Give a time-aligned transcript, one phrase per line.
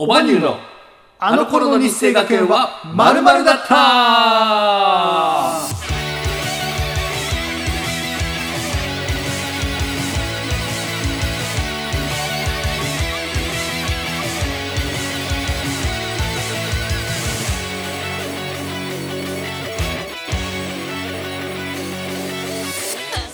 [0.00, 0.56] おばにゅうの
[1.18, 3.74] あの頃の日生学園はまるだった。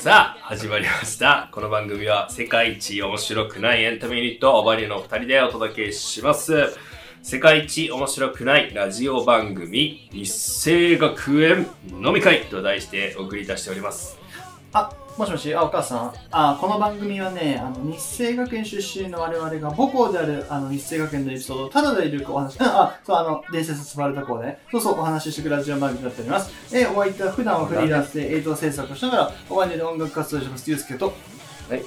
[0.02, 1.48] さあ、始まりました。
[1.52, 6.76] この番組は世界一面白くないエンタメユニット、オバリューのお二人でお届けします。
[7.22, 14.18] 世界一面白くないラジオ番組、日生学園飲み会と題してお送りいたしております。
[14.74, 16.12] あ、もしもし、あ、お母さん。
[16.32, 24.58] あ、この番組はね、あの、日生学園出身の我々が母校である、あの、日生学園のエピソードをただでいるお話、あ、そう、あの、伝説スパルタ校ね。
[24.72, 26.50] そうそう、お話ししてくラジオ番組になっております。
[26.76, 31.06] え、お相手は普段はフリーランスで映像制作をしながら、おばにで音楽活動をします、ゆうすけと。
[31.70, 31.82] はい。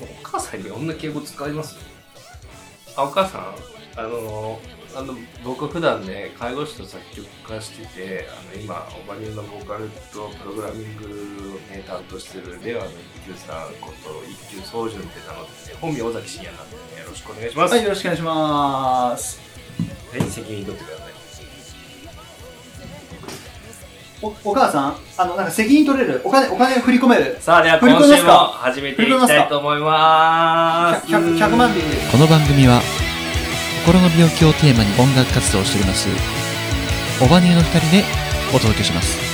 [0.00, 1.76] お母さんに女敬語使います？
[2.96, 3.54] あ、お母さん、
[3.96, 4.58] あの
[4.94, 17.74] あの僕普段ね介護士と作曲家しててあの今オバニューのボーカルとプログラミングをね担当してる令和の一級さんこと一級宗純って名乗ってて本名尾崎真也なんでねよろしくお願いします。
[17.74, 19.40] はい、よろしくお願いします。
[20.12, 21.12] はい責任取ってください。
[24.20, 27.36] お、お母さん、あの、なんか責任取れるお金、お金振り込める。
[27.40, 28.36] さあでは今週もみますか？
[28.60, 31.06] 始めていきたいと思います。
[31.06, 32.12] 100 100万でいいです。
[32.12, 32.80] この番組は
[33.84, 36.08] 心の病気をテーマに音楽活動をしております
[37.20, 38.04] オバニューの2人で
[38.54, 39.32] お届けします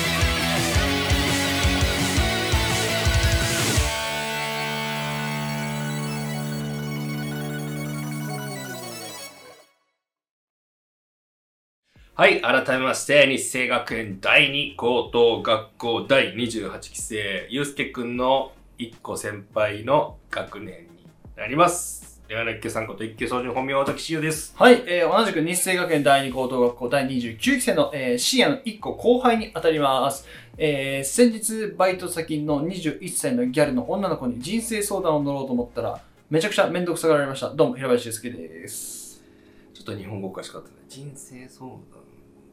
[12.14, 21.97] はい、改めまして、日生学園第二高等学校第28期生、ゆうすけくんの一個先輩の学年になります。
[22.28, 24.52] ではな一級さんこと一級総順本名は私ゆうです。
[24.54, 30.26] はい、えー同じく日生学園第二高等学校第29期生の、えー、深夜の1個後輩に当たります。
[30.58, 37.48] えー先日バイト先の21歳のギャルの女の子に人生相談を乗ろうと思ったら、めちゃくちゃ面倒くさがられました。
[37.48, 39.24] どうも、平林祐介です。
[39.72, 40.74] ちょっと日本語おかしかったね。
[40.86, 41.78] 人生相談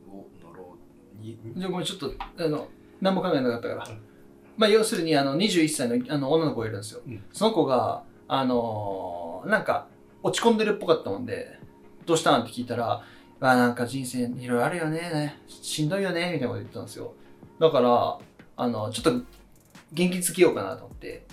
[0.09, 0.77] を乗ろ
[1.19, 1.38] うに。
[1.53, 2.69] じゃあごめん、ちょっと、あの、
[3.01, 3.85] 何も考えなかったから。
[3.89, 4.00] うん
[4.55, 7.01] まあ、要するに、あの、21歳のあの女の子がいるんですよ。
[7.05, 9.88] うんその子が、あのーなんか、
[10.24, 11.59] 落ち込んでるっぽかったもんで、
[12.06, 13.03] どうしたんって聞いたら、
[13.41, 17.13] あなんか人生いろいろあるよね、しんどいよね、みたいなこと言ってたんですよ。
[17.59, 18.18] だから、
[18.58, 19.12] あの、ちょっと
[19.94, 21.25] 元気づけようかなと思って、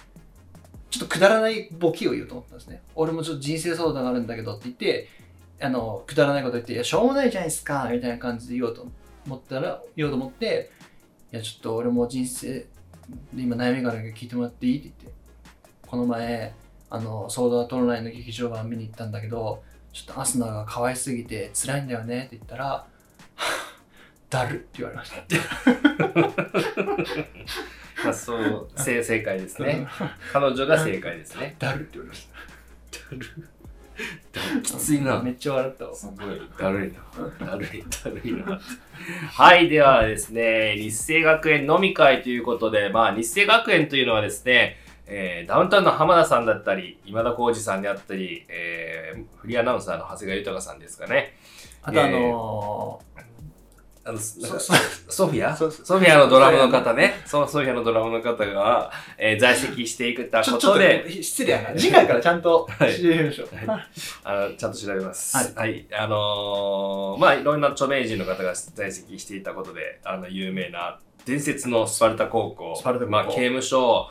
[0.90, 2.82] ちょっとくだらないボケを言うと思ったんですね。
[2.94, 5.08] 俺もちょっと人生相談があるんだけどって言って、
[5.62, 8.86] あの、くだらないこと言って、いや、しょうもないじゃないですか、みたいな感じで言おうと
[9.26, 10.70] 思ったら、言おうと思って、
[11.32, 12.66] いや、ちょっと俺も人生
[13.32, 14.78] で今悩みがあるから聞いてもらっていい？
[14.80, 15.18] って言って、
[15.86, 16.54] この前、
[16.94, 19.62] あの、ソードアートオンラインの劇場版見に行ったんだけど、
[19.94, 22.84] ちょっとアスナが可愛すぎて辛いんだよねって言ったら、
[24.28, 25.24] だるって言われました。
[28.04, 29.88] まあそう、正正解ですね。
[30.34, 31.56] 彼女が正解ですね。
[31.58, 32.28] だるって言われまし
[34.62, 35.04] きついた。
[35.04, 35.22] な。
[35.22, 35.94] めっちゃ笑ったわ。
[35.94, 37.00] すごい、だるいな。
[37.46, 38.60] だるい、だるいな。
[39.30, 44.81] はい、ではですね、日生学園飲み会ということで、まあ、日生学園というのはですね、
[45.14, 51.34] えーダウンタウンの浜田さんだったり、今田耕司さんであったり、えーフリーアナウンサーの長谷川豊さんですかね。
[51.82, 53.00] あとあの
[54.04, 55.54] あの、ソフィア？
[55.56, 57.14] ソフィアのドラムの方ね。
[57.24, 61.78] そう、ソフィアのドラムの方が、えー在籍していくたこととで、失礼やな。
[61.78, 63.54] 次回からちゃんと はい知りましょう。
[63.70, 63.86] はい
[64.24, 65.36] あの、ちゃんと調べます。
[65.36, 65.86] はいはい。
[65.92, 72.74] あのーまあ、いろんな著名人の方が在籍していたことで、あの、有名な伝説のスパルタ高校。
[72.76, 74.08] スパルタ高校まあ、刑務所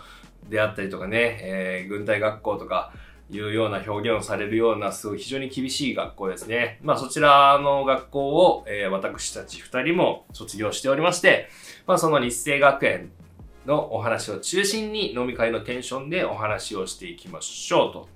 [0.51, 2.93] であったりとかね、えー軍隊学校とか、
[3.31, 6.79] いうような表現をされるような、すごい非常に厳しい学校ですね。
[6.83, 11.47] まあ、そちらの学校を、えー私たち二人も卒業しておりまして、
[11.87, 13.11] まあ、その日生学園
[13.65, 18.09] のお話を中心に飲み会のテンションでお話をしていきましょうと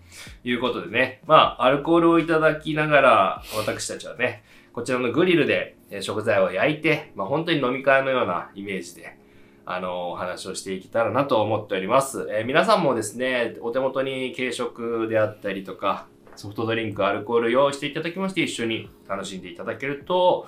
[0.44, 4.43] いうことでね、まあ、アルコールをいただきながら、私たちはね、
[4.73, 9.17] こちらのグリルで食材を焼いて、まあ、本当に飲み会のようなイメージで、
[9.66, 12.28] あの、お話をしていけたらなと思っております。
[12.29, 20.47] えー皆さんもですね、お手元に軽食であったりとか、ソフトドリンク、アルコール用意していただきまして、一緒に楽しんでいただけると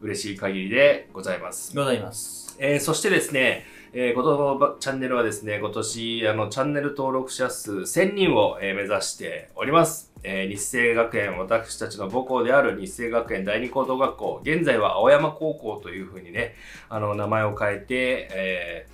[0.00, 1.74] 嬉しい限りでございます。
[1.76, 2.56] ございます。
[2.58, 10.12] えーそしてですね、えーこのチャンネルはですね、今年、あの、チャンネル登録者数1000人を、えー目指しております。
[10.22, 16.54] えー日生学園、私たちの母校である日生学園第二高等学校、現在は青山高校というふうにね、
[16.90, 18.86] あの、名前を変えて、え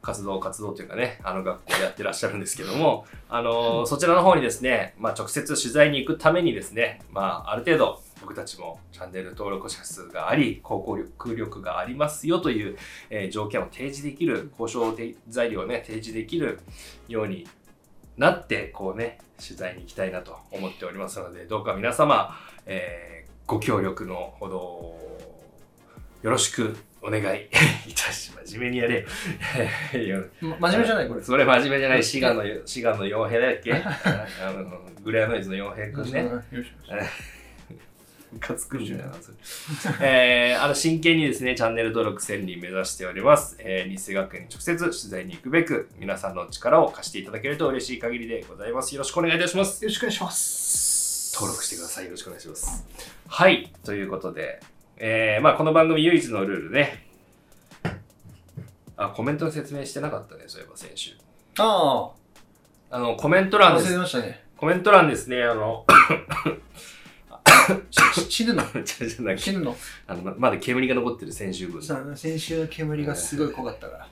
[0.00, 12.76] 活動、活動というかね、あの学校やってらっしゃるんですけども、あのそちらの方にですね、まあ直接取材に行くためにですね、まあある程度僕たちもチャンネル登録者数があり、広告力力がありますよという、
[13.08, 14.96] えー条件を提示できる、交渉
[15.28, 16.58] 材料をね、提示できる
[17.06, 17.46] ように
[18.16, 22.36] なって、こうね、取材に行きたいなと思っておりますので、どうか皆様、
[22.66, 24.96] えーご協力のほど
[26.22, 27.42] よろしくお願い
[27.86, 28.50] いたします。
[28.54, 29.06] 真面目にやれ
[30.40, 31.22] 真面目じゃないこれ。
[31.22, 33.72] それ真面目じゃない、滋賀の、滋賀の傭兵だっけ？
[33.72, 36.24] あの、グレアノイズの傭兵くんね。
[36.24, 36.96] よしム
[38.40, 39.36] カつくんだよな、それ。
[40.00, 43.56] えー、あの、真剣にですね、チャンネル登録1000人目指しております。
[43.58, 48.94] えー、日生学園に直接取材に行くべく、皆さんの力を貸していただけると嬉しい限りでございます。
[48.94, 49.84] よろしくお願いいたします。
[49.84, 51.34] よろしくお願いします。
[51.34, 52.04] 登録してください。
[52.04, 52.86] よろしくお願いします。
[53.28, 53.72] はい。
[53.84, 54.60] ということで、
[54.96, 57.06] えー、まあこの番組唯一のルールね。
[58.96, 61.12] あ、コメントの説明してなかったね、そういえば先週。
[61.58, 62.10] あ
[62.90, 63.92] あの、コメントあ、忘れ欄です。
[63.92, 64.44] てましたね。
[64.56, 65.84] コメント欄ですね、あの、
[68.28, 68.62] 死ぬの？
[68.84, 69.76] じ ゃじゃなくて死ぬの？
[70.06, 71.82] あのままだ煙が残ってる先週分。
[71.82, 74.08] さ先週の煙がすごい濃かったから。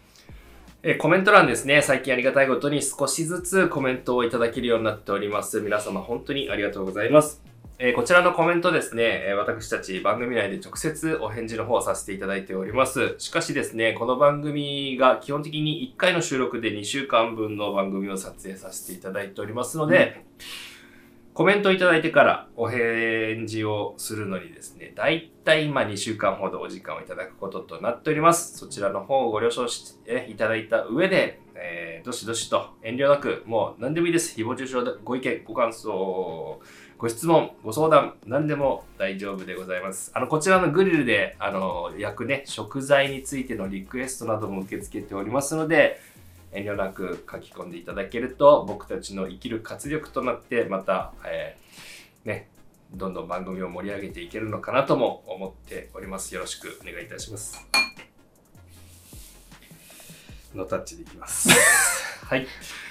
[0.82, 5.60] えーコメント欄ですね、最近ありがたいことに少しずつコメントをいただけるようになっております。
[5.62, 7.42] 皆様本当にありがとうございます。
[7.78, 13.14] えーこちらのコメントですね、えー私たち番組内で直接お返事の方をさせていただいております。
[13.18, 20.22] しかしですね、この番組が基本的に1回の収録で2週間分の番組を撮影させていただいておりますので、
[21.34, 28.56] コメントいただいてからお返事をするのにですね、だいたい今2週間ほどお時間をいただくこととなっております。
[28.56, 34.38] そちらの方をご了承していただいた上で、えーどしどしと遠慮なく、もう何でもいいです。
[34.38, 36.60] 誹謗中傷でご意見、ご感想、
[36.98, 40.12] ご質問、ご相談、何でも大丈夫でございます。
[40.14, 45.98] あの、こちらのグリルで、あの、焼くね、食材についてのリクエストなども受け付けておりますので、
[46.54, 51.64] 遠慮なく書き込んでいただけると僕たちの生きる活力となってまた、えー
[52.28, 52.48] ね
[52.92, 56.32] どんどん番組を盛り上げていけるのかなとも思っております。
[56.32, 57.66] よろしくお願いいたします。
[60.54, 61.48] ノータッチでいきます。
[62.24, 62.46] はい、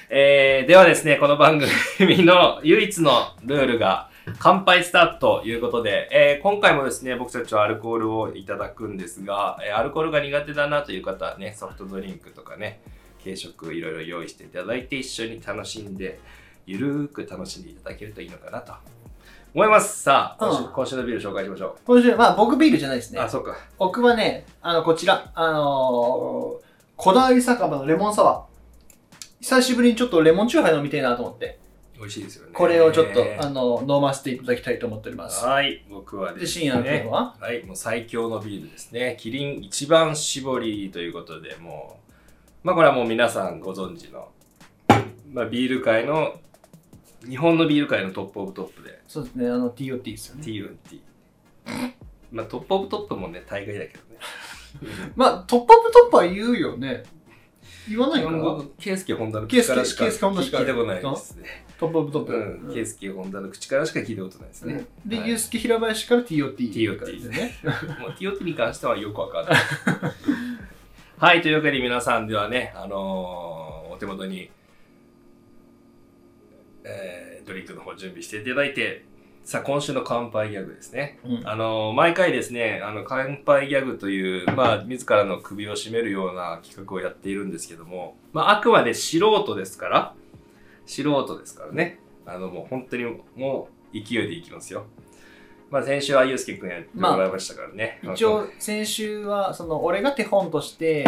[0.10, 1.60] えー、ではですねこの番
[1.98, 4.10] 組の唯一のルールが
[4.40, 12.82] 乾杯スタートということで、えー今回もですね、僕たちはアルコールをいただくんですが、えーアルコールが苦手だなという方はね、ソフトドリンクとかね、
[13.24, 16.20] 軽食いろいろ用意していただいて一緒に楽しんで
[16.66, 18.74] ゆるーく楽しんでいただけるといいのかなと。
[19.54, 20.02] 思います。
[20.02, 20.72] さあ今週,、うん。
[20.72, 23.22] 今週のビール紹介しましょ今週、まあ僕ビールじゃないですう、ね。
[23.22, 23.30] あ。
[23.30, 23.56] そうか。
[23.78, 26.66] 僕はね、あの、こちら、あのー、
[26.96, 28.54] こだわり酒場のレモンサワー。
[29.42, 31.60] 久しぶりにちょっとレモンチューハイ飲みたいなと思って、
[32.00, 32.54] 美味しいですよね。
[32.54, 35.46] これをちょっと、あの、飲ませていただきたいと思っております。
[35.46, 37.36] はい僕はで、です深夜のは？
[37.40, 39.18] はいもう最強のビールですね。
[39.20, 42.03] キリン一番搾りということでもう
[42.64, 44.30] まあこれはもう皆さんご存知の、
[45.32, 46.40] まあ、ビール界の
[47.28, 50.44] 日本のビール界の top of top でそうですね、あの、TOT ですよね。
[50.44, 51.02] T&T
[52.32, 54.20] まあ top of top もね大概だけどね
[55.16, 57.04] まあ、 top of top は言うよね。
[57.88, 61.66] 言わないかな僕、ケイスケホンダの口からしか聞いたことないですね。
[61.78, 62.34] top of top。
[62.34, 64.86] うん、ケイスケホンダの口からしか聞いたことないですねね。
[65.06, 66.56] で、はいユースケ平林から TOT。
[66.56, 67.56] TOT ね。
[68.00, 69.56] もう TOT に関してはよくわかんない。
[71.24, 74.52] はい、というわけで皆さんではね、あのーお手元に、
[76.84, 79.06] えードリンクの方準備していただいて、
[79.46, 81.20] さあ、今週の乾杯ギャグですね。
[81.24, 90.16] うんあのー毎回ですね、あの、乾杯ギャグという、まあ、自らの首を絞めるような企画をやっているんですけども、まあ、あくまで素人ですから、
[90.86, 93.06] 素人ですからね、あの、もう本当に
[93.38, 94.88] もう勢いでいきますよ。
[95.74, 98.00] まあ、先週はゆうすけくんやってもらいましたからね。
[98.14, 101.04] 一応、先週は、その、俺が手本として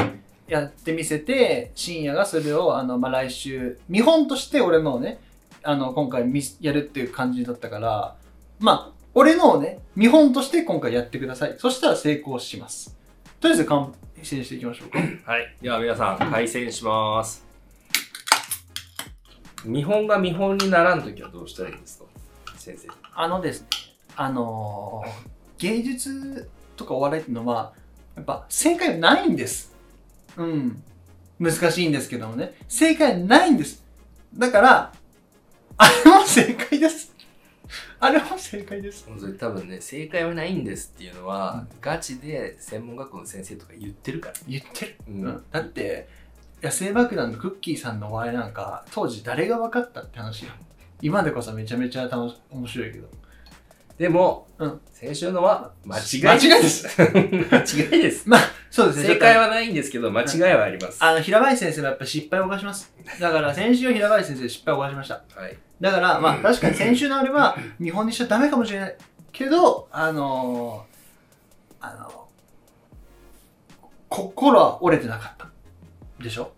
[0.48, 5.20] やってみせて、深夜がそれを、あの、まあ、来週、見本として俺のをね、
[5.62, 8.16] あの、今回見すやるっていう感じだったから、
[8.60, 11.54] まあ、俺のをね、見本として今回やってください。
[11.60, 12.98] そしたら成功します。
[13.40, 13.94] とりあえず完
[14.24, 14.98] 成していきましょうか。
[15.32, 15.56] はい。
[15.62, 17.46] では皆さん、開戦します。
[19.64, 22.06] 見本が見本にならんときはどうしたらいいんですか？
[22.58, 22.88] 先生。
[23.14, 23.68] あのですね、
[24.16, 27.74] あのー芸術とかお笑いっていうのは、
[28.16, 29.74] やっぱ正解はないんです。
[30.38, 30.84] うん。
[31.40, 32.56] 難しいんですけどもね。
[32.68, 33.84] 正解はないんです。
[34.38, 34.94] だから、
[35.78, 37.14] あれも正解です。
[38.00, 39.08] あれも正解です。
[39.38, 44.36] 多分ね、正解はないんですっていうのは、ガチで専門学校の先生とか言ってるから。
[44.48, 44.96] 言ってる。
[45.08, 45.44] ううん。
[45.52, 46.08] だって、
[46.62, 50.52] 野生爆弾のクッキーさんのお笑いなんか、当時誰が分かったって話よ。
[51.02, 53.08] 今でこそめちゃめちゃ楽し面白いけど。
[53.98, 56.88] でも、うん先週のは間違い間違いです。
[57.02, 57.08] 間
[57.96, 58.28] 違いです。
[58.28, 58.40] まあ、
[58.72, 59.08] そうですね。
[59.10, 61.02] 正解はないんですけど、間違いはあります。
[61.04, 62.94] はあの、平林先生もやっぱ失敗を犯します。
[63.20, 65.16] だから、先週は平林先生失敗を犯しました。
[65.16, 65.22] い。
[65.82, 68.96] だから、まあ、確かに先週のあれは、見本にしちゃダメかもしれない。
[69.32, 75.50] けど、あのー、あのー、心は折れてなかった。
[76.24, 76.54] でしょ？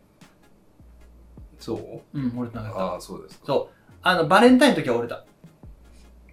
[1.60, 2.18] そう？
[2.18, 2.80] うん、折れてなかった。
[2.80, 3.46] ああ、そうですか。
[3.48, 3.76] そう。
[4.04, 5.26] あの、バレンタインの時は折れた。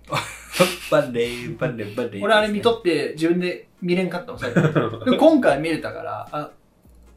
[0.90, 2.22] バレー、バレー、バレー。
[2.22, 4.60] 俺あれ見とって自分で見れんかったの、最後。
[5.04, 6.50] でも今回見れたから、あ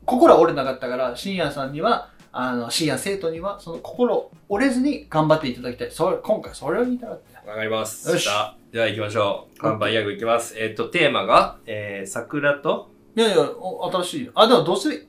[0.06, 5.92] 心は折れなかったから、深夜さんには、あの、深夜生徒には、その心折れずに頑張っていただきたい。
[5.92, 7.44] それ、今回それを言いたかったよ。
[7.48, 8.10] わかります。
[8.10, 8.30] よし
[8.72, 9.58] では行きましょう。
[9.60, 10.56] 乾杯ギャグいきます。
[10.58, 14.32] えっ、と、テーマが、えー、桜と、いやいや、お新しい。
[14.36, 15.08] あ、でもどうする？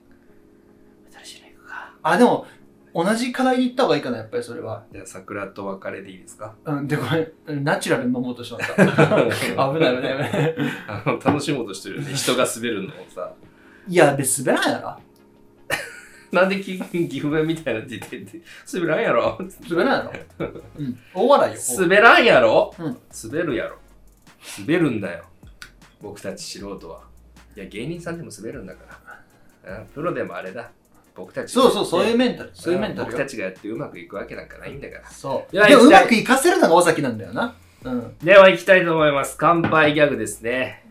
[1.12, 1.92] 新しいの行くか。
[2.02, 2.46] あ、でも、
[2.94, 4.84] 同じ課題で言った方がいいかな、やっぱりそれは。
[4.92, 6.54] じゃあ、桜と別れでいいですか？
[6.64, 8.74] うん、で、これ、ナチュラルに飲もうとしまった。
[8.76, 10.54] 危ない危ない危ない。
[10.88, 12.14] あの、楽しもうとしてるよね。
[12.14, 13.32] 人が滑るのをさ。
[13.86, 15.00] いや、別に滑らんやろ。
[16.30, 18.40] なんで岐岐阜弁みたいなって言ってて、
[18.74, 19.38] 滑らんやろ
[19.70, 20.46] 滑らんやろ。
[20.78, 20.98] うん。
[21.14, 21.60] 大笑いよ。
[21.78, 23.78] 滑らんやろ、うん滑るやろ。
[24.60, 25.24] 滑るんだよ。
[26.02, 27.00] 僕たち素人は。
[27.56, 28.80] いや、芸人さんでも滑るんだか
[29.64, 29.78] ら。
[29.78, 30.70] うんプロでもあれだ。
[31.18, 32.50] 僕たちそうそう、そういうメンタル。
[32.54, 33.26] そういうメンタルよ僕た。
[33.26, 35.10] ちがやってうまくいくわけなんかないんだから。
[35.10, 35.52] そう。
[35.52, 37.56] でも、うまくいかせるのが尾崎なんだよな。
[37.82, 38.16] うん。
[38.18, 39.36] では行きたいと思います。
[39.38, 40.84] 乾杯ギャグですね。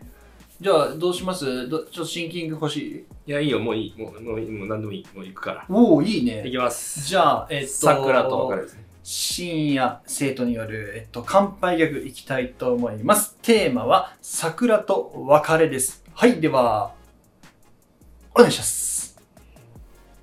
[0.60, 1.68] じゃあ、どうします？
[1.68, 3.30] どちょっとシンキング欲しい？
[3.30, 4.00] いや、いいよ、もういい。
[4.00, 5.06] もう、もうもう何でもいい。
[5.14, 5.64] もう行くから。
[5.68, 6.50] おおいい行ね。
[6.50, 7.06] きます。
[7.06, 8.84] じゃあ、えっと、桜と別れですね。
[9.04, 13.36] 深夜生徒による、えっと、乾杯ギャグいきたいと思います。
[13.40, 16.04] テーマは、桜と別れです。
[16.12, 16.92] はい、では、
[18.34, 18.87] お願いします。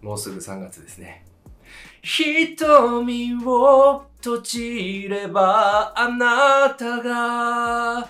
[0.06, 1.26] もうすぐ3月ですね。
[2.04, 8.08] 瞳を閉じればあなたが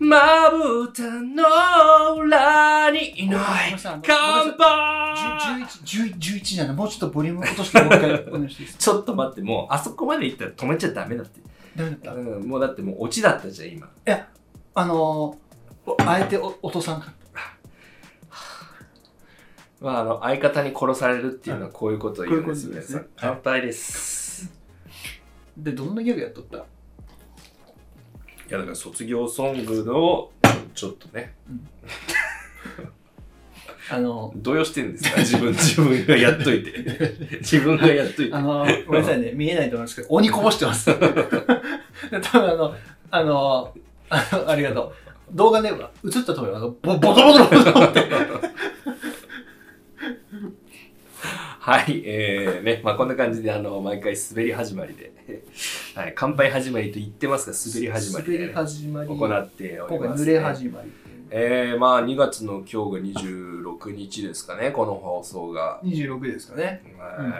[0.00, 3.38] まぶたの裏にいな
[3.68, 3.76] い。
[3.80, 6.76] 乾杯11、11、11じゃない。
[6.76, 8.82] もうちょっとボリューム落としてもう一回お願いしていいですか？
[8.82, 11.40] ちょっと待って、もうあそこまで行ったら止めちゃダメだって。
[11.76, 12.12] ダメだった？
[12.12, 13.88] うん、もうだってもうオチだったじゃん、今。
[14.74, 17.12] あのー、おあえておお父さんか。
[19.80, 23.06] まあ、あの、相方に殺されるっていうのはこういうことを言うんです、皆さん。
[23.16, 24.50] 乾杯です。
[25.56, 26.58] で、どんなギャグやっとった？
[26.58, 26.60] い
[28.48, 30.30] や、だから卒業ソングの、
[30.74, 31.34] ちょっとね、
[33.88, 35.18] あの動揺してるんですか？
[35.20, 36.72] 自分、自分がやっといて。
[37.40, 38.34] 自分がやっといて。
[38.34, 40.86] あの、ごめんなさいね、見えないと思いますけど、鬼こぼしてます。
[40.92, 42.74] 多分あの、
[43.10, 43.74] あの、
[44.08, 44.92] あのありがとう。
[45.32, 45.76] 動画で映っ
[46.24, 46.66] たと思います。
[46.82, 48.45] ボボトボトボトボトって。
[51.66, 55.10] はい、えー、ね、まあこんな感じで、あの、毎回滑り始まりで、
[55.96, 59.08] はい、乾杯始まりと言ってますが、滑り始まりで、滑り始まり。
[59.08, 60.92] 行っております、今回濡れ始まり。
[61.30, 65.80] えー、まあ2月の今日が26日ですかね、この放送が。
[65.82, 66.82] 26ですかね。
[66.96, 67.32] は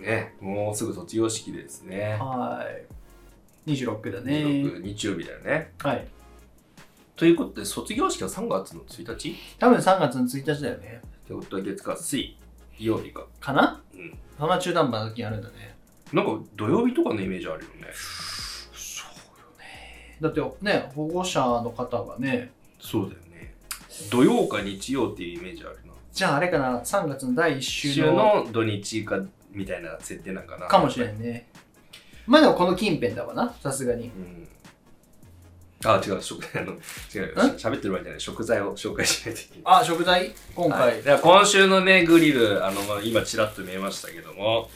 [0.00, 2.16] いね、もうすぐ卒業式ですね。
[2.18, 2.66] は
[3.66, 3.70] い。
[3.70, 4.32] 26だね。
[4.32, 5.70] 26日曜日だよね。
[5.78, 6.04] はい。
[7.14, 9.36] ということで、卒業式は3月の1日？
[9.60, 11.00] 多分3月の1日だよね。
[11.24, 12.36] ってことは月火水
[12.78, 13.26] 曜日か。
[13.40, 13.82] かな？
[13.94, 14.18] うん。
[14.38, 15.76] そんな中途半端な時にあるんだね。
[16.12, 17.86] なんか土曜日とかのイメージあるよね。
[20.20, 23.54] だってね、保護者の方がね、そうだよね。
[24.10, 25.92] 土曜か日曜っていうイメージあるな。
[26.12, 30.66] じゃああれかな、3月の第1週週のの土日かみたいな設定なんかな。
[30.68, 31.48] かもしれんね。
[32.26, 34.06] まあでもこの近辺だわな、さすがに。
[34.06, 34.45] うん。
[35.84, 39.60] あ、違う、食 あの違う、喋ってる場合じゃない、食材を 紹介しないといけない。
[39.64, 40.34] あ、食材？
[40.54, 40.80] 今回。
[40.80, 44.70] はい、では今週のね、グリル、あの、まあ、今ちらっと見えましたけども、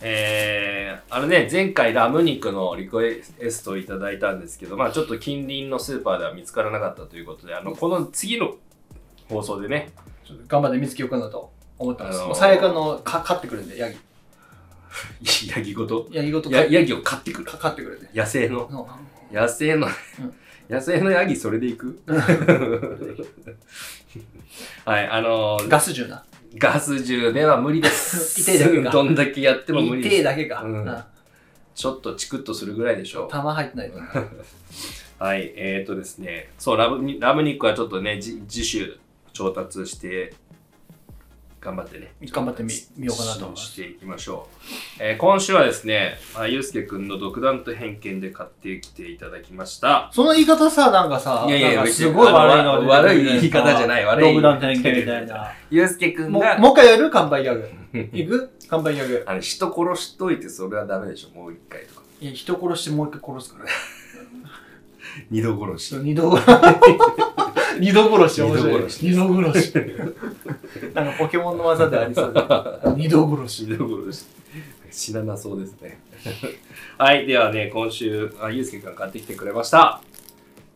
[0.00, 8.54] えー、あのね、前回ラム肉のリクエストをいただいたんですけど、まあちょっと近隣のスーパーでは見つからなかったということで、あの、この次の
[9.28, 9.92] 放送でね、
[10.24, 12.18] ちょっと頑張って見つけようかなと思ってます。
[12.18, 13.96] あのーもう最悪あの、か買ってくるんで、ヤギ。
[15.54, 17.44] ヤギごと、ヤギごとヤギを飼ってくる。
[17.44, 18.08] か買ってくるんで。
[18.14, 18.88] 野生の、の
[19.32, 19.90] 野生の、ん
[20.68, 22.00] 野生のヤギそれでいく？
[24.84, 26.24] はい、あのーガス銃な。
[26.56, 28.40] ガス銃では無理です。
[28.42, 30.20] 痛いだけかどんだけやっても無理痛です。
[30.20, 30.62] いだけか。
[30.62, 31.06] うんな
[31.74, 33.30] ちょっとチクッとするぐらいでしょう。
[33.30, 33.98] 弾入ってないと。
[35.24, 38.98] はい、えー、とですね、そう、ラムラム肉はちょっとね、じ自主
[39.32, 40.34] 調達して、
[41.60, 44.48] 頑張ってね、頑張ってみ見ようかなと思いますしていきましょ
[45.00, 45.02] う。
[45.02, 50.08] えー今週はですね、あゆうすけくんの独断と偏見で買ってきていただきました。
[50.12, 55.52] その言い方さ、なんかさ、いやいやすごい悪いの悪い言い方じゃない悪い独断偏見みたいな。
[55.70, 57.10] ゆうすけくんが、もう一回やる？
[57.12, 57.68] 乾杯ギャグ。
[58.16, 58.50] いく？
[58.70, 59.24] 乾杯ギャグ。
[59.26, 62.02] あの人殺しといてそれはダメでしょ、もう一回とか。
[62.20, 63.68] いや、人殺してもう一回殺すから。
[65.30, 65.94] 二度殺し。
[65.96, 66.38] 二度、
[67.80, 68.72] 二度殺し面白い。
[68.74, 69.74] 二度殺し二度殺し。
[70.94, 72.80] なんかポケモンの技でありそうだ。
[72.96, 73.64] 二度殺し。
[73.64, 74.26] 二度殺し。
[74.90, 75.98] 知らなそうですね。
[76.98, 77.26] はい。
[77.26, 80.00] ではね、今週、あゆうすけくんが買ってきてくれました。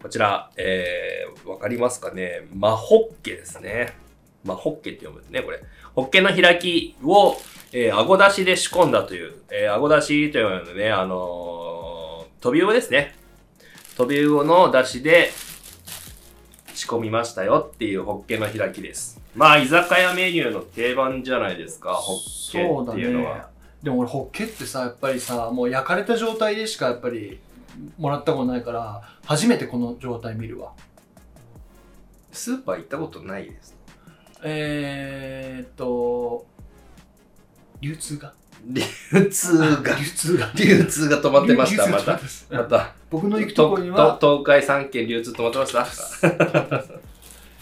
[0.02, 2.46] こちら、えー、わかりますかね？
[2.54, 3.94] マホッケですね。
[4.44, 5.60] マホッケって読むんですね、これ。
[5.94, 7.36] ホッケの開きを、
[7.72, 13.14] えー、顎出しで仕込んだという、えー、顎出しというのね、あのー、飛び魚ですね。
[14.02, 15.30] 飛び魚の出汁で
[16.74, 19.20] 仕込みましたよっていうホッケの開きです。
[19.36, 23.36] まあ、居酒屋メニューの定番じゃないですか、ホッケそうだっていうのは。
[23.36, 23.42] ね。
[23.80, 27.38] でも俺、ホッケってさ、やっぱりさ、もう焼かれた状態でしかやっぱり
[27.96, 30.72] もらったことないから、初めてこの状態見るわ。
[32.32, 33.76] スーパー行ったことないです。
[34.42, 36.44] えーっと、
[37.80, 38.32] 流通が？
[38.66, 40.52] 流通が、流通が。
[40.54, 42.12] 流通が止まってました、また。
[42.12, 42.94] ままた。
[43.10, 46.28] 僕の行くところにとは、と東海3県流通止まってました。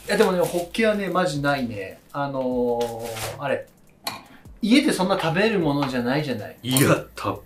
[0.07, 2.01] いやでもね、ホッケはね、マジないね。
[2.13, 3.67] あのー、あれ、
[4.61, 6.57] 家でそんな食べるものじゃないじゃない。
[6.63, 7.37] いや、た、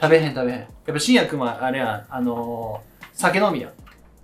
[0.00, 0.58] 食べへん食べへん。
[0.58, 3.72] やっぱ新薬はあれやん、あのー、酒飲みやん。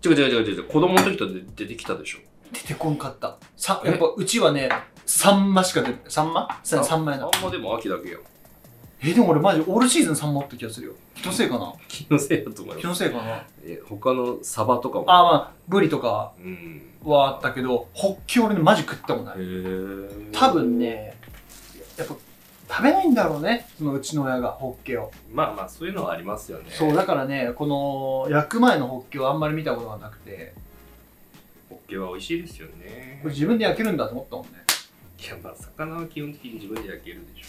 [0.04, 2.19] 違う違う違う違う、子供の時とで出てきたでしょ。
[2.52, 3.37] 出てこんかった。
[3.57, 4.69] さやっぱうちはね、
[5.07, 6.49] サンマしか出て、サンマ？
[6.62, 7.31] さサンマやな。
[7.33, 8.21] あんまでも秋だけよ。
[9.04, 10.92] え、でも俺マジオールシーズンサンマあった気がするよ。
[11.14, 11.73] 気のせいかな？
[11.88, 13.02] 気のせいだと思い気ます。
[13.04, 13.44] のせいかな？
[13.64, 15.04] え、他のサバとかも？
[15.08, 16.82] あ、まあ、ブリとかうん。
[17.04, 19.37] はあったけど、ホッケ俺ね、マジ食ったもんない
[20.32, 20.78] 多分。
[20.78, 21.14] ね、
[21.99, 22.14] やっぱ
[22.66, 25.12] 食べないんだろうね、そのうちの親がホッケを。
[25.30, 26.70] まあまあ、そういうのはありますよね。
[26.70, 30.54] そう、だからね、この焼く前のホッケをあんまり見たことがなくて、
[31.68, 33.34] ホッケは美味しいですよねこれ。
[33.34, 34.64] 自分で焼けるんだと思ったもんね。
[35.23, 37.49] いや、まあ、魚は基本的に自分で焼けるでしょ。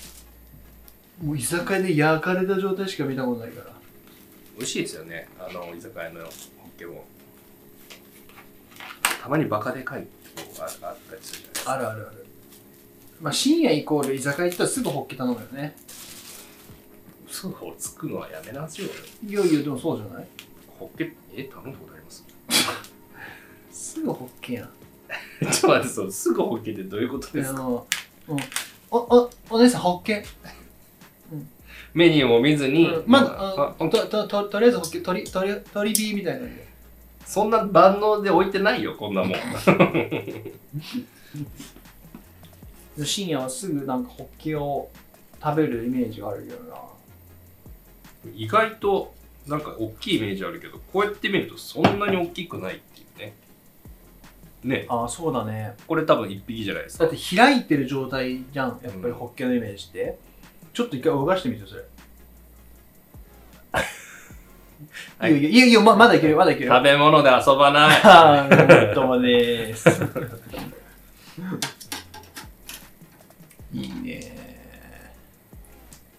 [1.23, 3.73] もう居酒屋で焼かれた状態しか見たことないから。
[4.57, 5.27] 美味しいですよね。
[5.39, 6.27] あの、居酒屋のホ
[6.75, 7.05] ッケも。
[9.21, 11.73] たまにバカでかいとこああったりするじゃないですか。
[11.73, 12.25] あるあるある。
[13.21, 15.75] まあ深夜イコール居酒屋行ったらすぐホッケ頼むよね。
[17.29, 18.91] 嘘をつくのはやめなさいよ。
[19.25, 20.27] いやいや、でもそうじゃない？
[20.79, 22.23] ホッケ、え、頼んだことあります？
[23.71, 24.69] すぐホッケやん。
[25.41, 27.59] ちょっと待って、そう、すぐホッケってどういうことですか？
[27.59, 27.87] あの、
[28.27, 28.37] うん。
[28.91, 30.23] お、お、お姉さんホッケ？
[31.95, 36.67] メニューも見ずに、うんまず、ああと、と、と、とりあえずホッケ、鳥、鳥、鳥ビーみたいなので。
[37.25, 39.39] そんな万能で置いてないよ、こんなもん。
[43.03, 44.89] 深夜はすぐなんかホッケを
[45.41, 46.75] 食べるイメージがあるけどな。
[48.35, 49.13] 意外と、
[49.47, 53.33] なんか大きいイメージあるけど、こうやって見るとそんなに大きくないっていうね。
[54.63, 55.75] ね、ああ、そうだね。
[55.87, 57.13] これ多分一匹じゃないですかだっ。
[57.13, 60.24] て開いてる状態じゃん、やっぱりホッケのイメージって。
[60.75, 61.85] ちょっと一回動かしてみてよ、それ。
[65.17, 66.69] はいいやいやいままだいける、まだいける。
[66.69, 68.01] 食べ物で遊ばない。
[68.03, 69.89] あー、どうもでーす。
[73.73, 75.13] いいね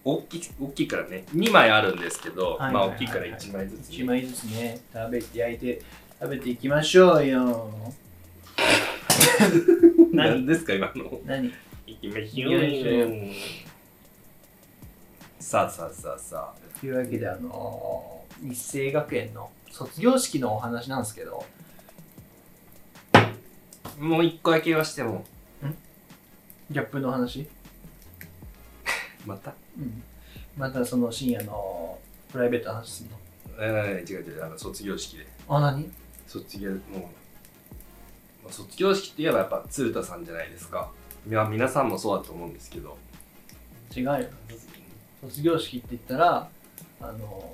[0.02, 5.82] 大きい大きいからね、2枚あるんですけど、はいまあ大きいから1枚ずつ、1枚ずつね、食べて焼いて、
[6.18, 7.70] 食べていきましょうよ。
[10.12, 11.20] 何ですか、今の。
[11.26, 11.52] 何？
[11.86, 13.65] 行きましょう
[15.46, 16.80] さあさあさあさあ。
[16.80, 21.46] というわけで、あのー、日生学園の卒業式のお話なんですけど、
[24.00, 25.24] もう一個だけ言わしても、
[26.68, 27.46] ギャップの話？
[29.24, 29.54] また？
[29.78, 30.02] うん。
[30.56, 31.96] またその深夜の
[32.32, 33.16] プライベートの話するの？
[33.61, 35.28] えー、違う違う、あの卒業式で。
[35.48, 35.88] あ、何？
[36.26, 36.80] 卒業、もう、
[38.42, 40.90] まあ卒業式って言えばやっぱ鶴田さんじゃないですか。
[41.24, 42.98] いや、皆さんもそうだと思うんですけど。
[43.94, 44.26] 違うよ。
[45.28, 46.48] 卒業式って言ったら、
[47.00, 47.52] あの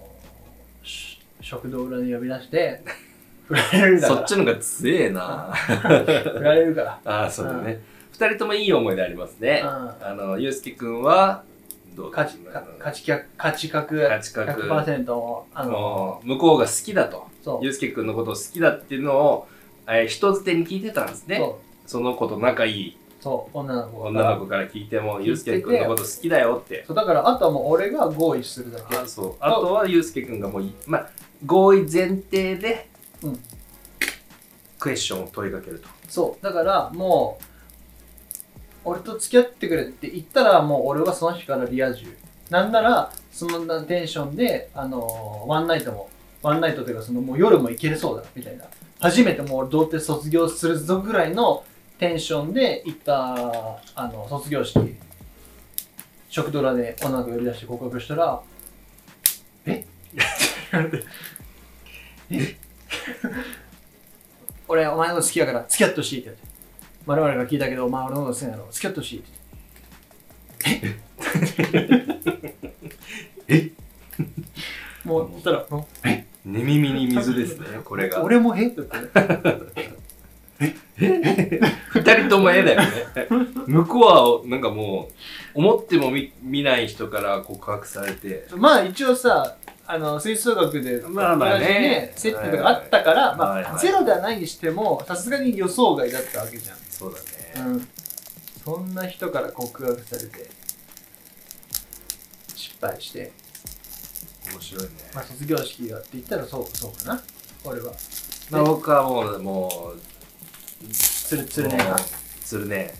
[0.83, 2.83] ーし食堂裏に呼び出して、
[3.47, 4.17] 振られるから。
[4.17, 5.53] そっちのが強えな。
[5.55, 7.01] 振られるから。
[7.05, 7.81] ああ、そうだね。
[8.13, 9.63] 二人ともいい思い出ありますね。
[9.65, 9.69] うん
[10.07, 11.43] あの、ゆうすけくんは、
[11.97, 17.27] どう価値、か価値客、価値格価値格100%を、あの向こうが好きだと。
[17.45, 17.59] そう。
[17.63, 19.49] ゆうすけくんのことを好きだっていうのを、
[19.87, 21.43] えー人づてに聞いてたんですね。
[21.87, 26.85] その子と仲いいそう、女の子が女の子から聞いても、聞いててゆうすけくんのこと好きだよって。
[26.87, 28.97] そうだから、あとはもう俺が合意するだけ。
[28.97, 31.11] あそうあとはゆうすけくんがもうい、まあ、
[31.47, 32.89] 合意前提で、
[33.23, 33.41] うん
[34.81, 35.89] クエスチョンを問いかけると。
[36.09, 36.45] そう。
[36.45, 37.45] だから、もう、
[38.85, 42.05] 俺と付き合ってくれって言ったら、もう俺はその日からリア充。
[42.51, 46.11] なんなら、そのテンションで、あのーワンナイトも、
[46.43, 48.65] ワンナイトというか、そのもう夜も行けれそうだ、みたいな。
[48.99, 51.63] 初めてもう童貞卒業するぞぐらいの
[52.03, 53.15] テンションで行った、
[53.95, 54.81] あの、卒業式。
[56.29, 58.43] 食堂裏で女の子呼び出して告白したら、
[59.67, 59.71] え？
[59.71, 59.87] って
[60.73, 61.05] 言われて、
[62.31, 62.57] え？
[64.67, 67.29] 俺お前のこと好きやから付き合ってほしいって言われて。
[67.29, 69.29] 我々が聞いたけどお前俺のこと好きやろ付き合ってほしいって
[73.47, 73.55] え？
[73.55, 73.71] え？
[75.05, 76.09] もうそしたらもう
[76.45, 78.25] 寝耳に水ですね、これが。
[78.25, 78.67] 俺もえ？
[78.67, 78.83] って
[80.99, 82.89] 言って二人とも絵だよね。
[83.67, 85.09] 向こうは、なんかも
[85.55, 92.13] う、思ってもみ見ない人から告白されて、まあ一応さあの吹奏楽でまあまあね。
[92.15, 93.79] 同じセットとかあったから、まあ、はいはい。
[93.79, 97.19] ゼロではないにしてもさすがに予想外だったわけじゃん、そうだ
[97.65, 97.71] ね。
[97.71, 97.89] うん、
[98.65, 100.49] そんな人から告白されて
[102.55, 103.33] 失敗して、
[104.53, 104.91] 面白いね。
[105.15, 107.23] まあ、卒業式がって言ったらそうそうかな。
[107.65, 107.93] 俺は。
[108.51, 110.01] まあ、僕はもう、もう、
[110.91, 111.79] つるつるね
[112.45, 112.95] つるね。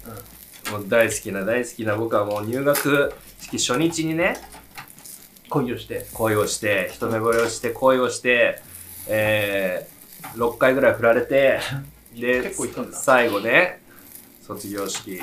[0.71, 4.37] もう大好きな大好きな僕はもう入学式初日にね、
[5.51, 8.63] 恋をして恋をして、一目惚れをして、恋をして、
[9.09, 11.61] えー、6回ぐらい振られて、
[12.15, 12.55] で
[12.93, 13.83] 最後ね、
[14.41, 15.19] 卒業式、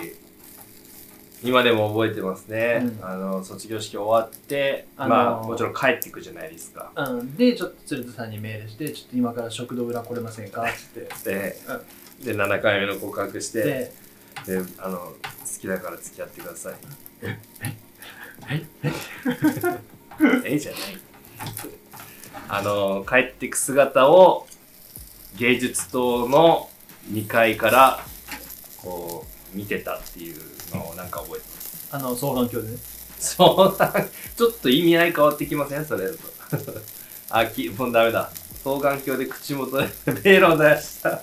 [1.41, 2.81] 今でも覚えてますね。
[3.01, 6.91] うんあの、卒業式終わって、あのーまあ、もちろん帰っていくじゃないですか。
[6.95, 11.55] うん、でちょっと鶴田さんにメールして「ちょっと今から食堂裏来れませんか?」っつってで、
[12.23, 13.91] で、7回目の告白して、
[14.45, 15.15] でで、あの、好
[15.59, 16.75] きだから付き合ってください。
[17.21, 17.39] え
[20.45, 20.81] えじゃない。
[22.47, 24.47] あの、帰ってく姿を
[25.37, 26.69] 芸術棟の
[27.11, 28.05] 2階から
[28.81, 30.37] こう見てたっていう
[30.73, 31.87] のをなんか覚えてます。
[31.91, 32.79] あの双眼鏡でね
[33.19, 33.93] そうだ、
[34.37, 35.85] ちょっと意味合い変わってきません？
[35.85, 36.19] それだと。
[37.29, 38.31] あ、き、もうダメだ。
[38.63, 41.21] 双眼鏡で口元でベールを出した。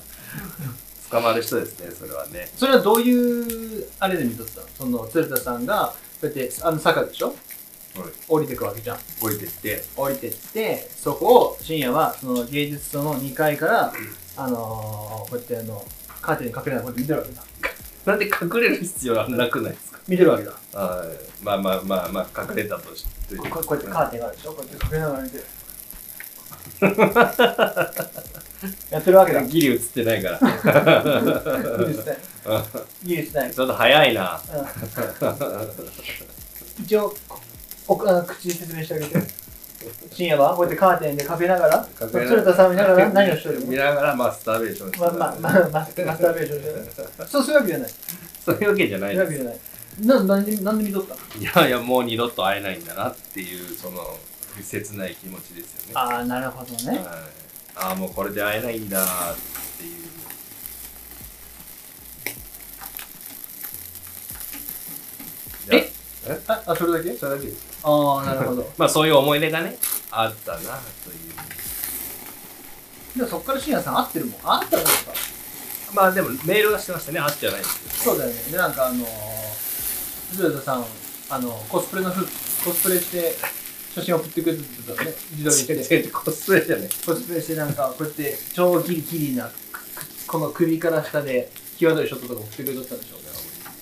[1.11, 2.49] 捕まる人ですね、それはね。
[2.57, 4.67] それはどういうあれで見とったの？
[4.77, 7.35] その鶴田さんがこうやってあの坂でしょ？
[8.29, 8.99] 降りてくわけじゃん。
[9.23, 13.93] 降りてって、降りてってそこを深夜はその芸術棟の2階から
[14.37, 15.83] あのー、こうやってあの
[16.21, 17.43] カーテンに隠れないこうやって見てるわけだ。
[18.05, 19.99] なんで隠れる必要はなくないですか？
[20.09, 20.53] 見てるわけだ。
[20.79, 21.09] はい。
[21.45, 23.37] まあまあまあまあ、隠れたとして。
[23.37, 24.53] ここうやってカーテンがあるでしょ？
[24.53, 25.45] こうやって隠れながら見てる
[28.91, 29.43] やってるわけだ。
[29.43, 30.39] ギリ映ってないから。
[33.05, 33.13] い。
[33.13, 33.55] いですねいい。
[33.55, 34.41] ちょっと早いな。
[34.53, 34.57] う
[36.81, 36.85] ん。
[36.85, 37.15] 一応
[37.89, 39.19] おあの口に説明してあげて。
[40.11, 40.55] 深夜は？
[40.57, 43.67] こうやってカーテンで隠れながら鶴田さん見ながら 何をしてるの？
[43.67, 47.29] 見ながらマスターベーションしてまあまあまあマスターベーションしてる。
[47.29, 47.91] そうそういうわけじゃない。
[48.45, 49.59] そういうわけじゃなそういうわけじゃない。
[50.01, 51.15] ななんでなんで見とった？
[51.15, 54.17] のいやいや、もう二度と会えないんだなっていう、その、
[54.63, 55.93] 切ない気持ちですよね。
[55.95, 56.99] ああなるほどね。
[56.99, 57.09] はい
[57.79, 59.03] ああ、もうこれで会えないんだ。
[59.03, 59.07] っ
[59.79, 59.93] ていう。
[65.75, 65.85] いや。
[66.29, 67.17] えああそれだけ？
[67.17, 67.47] それだけ。
[67.47, 68.17] ですよ。
[68.17, 68.73] ああなるほど。
[68.79, 69.77] まあそういう思い出がね、
[70.11, 70.69] あったなという。
[73.17, 74.41] でもそっから深夜さん会ってるもん。
[74.45, 74.91] あったのか？
[75.95, 78.43] まあでもメールはしてましたね、会ってはないですそうだよね。
[78.51, 80.87] でなんかあのー、鶴田さん
[81.31, 82.27] あのコスプレの服
[82.65, 83.37] コスプレして
[83.97, 85.83] 写真送ってくれてたよね自撮り。
[85.83, 86.89] して違う違う、コスプレじゃない。
[86.89, 89.51] コスプレしてなんかこうやって超ギリギリな
[90.27, 93.15] この首から下で際どいショットとか送ってくれとったんでしょ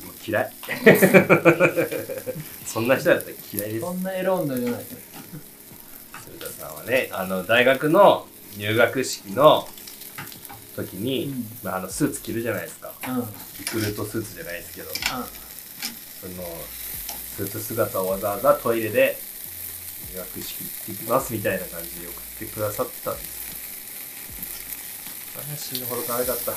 [0.06, 0.52] もう嫌い。
[2.64, 3.80] そんな人だったら嫌いです。
[3.80, 4.84] そんなエロ女じゃない
[6.24, 9.68] 鶴田さんはね、あの大学の入学式の
[10.76, 12.92] 時に、うんまあ、あのスーツ着るじゃないですか。
[13.08, 13.26] うんうん
[13.58, 15.00] リクルートスーツじゃないですけど、そ
[16.28, 16.34] の
[17.36, 19.18] スーツ姿をわざわざトイレで
[20.14, 23.44] 入学式行ってきますみたいな感じで送ってくださったんです。
[25.36, 26.52] ああ死ぬほど可愛かった。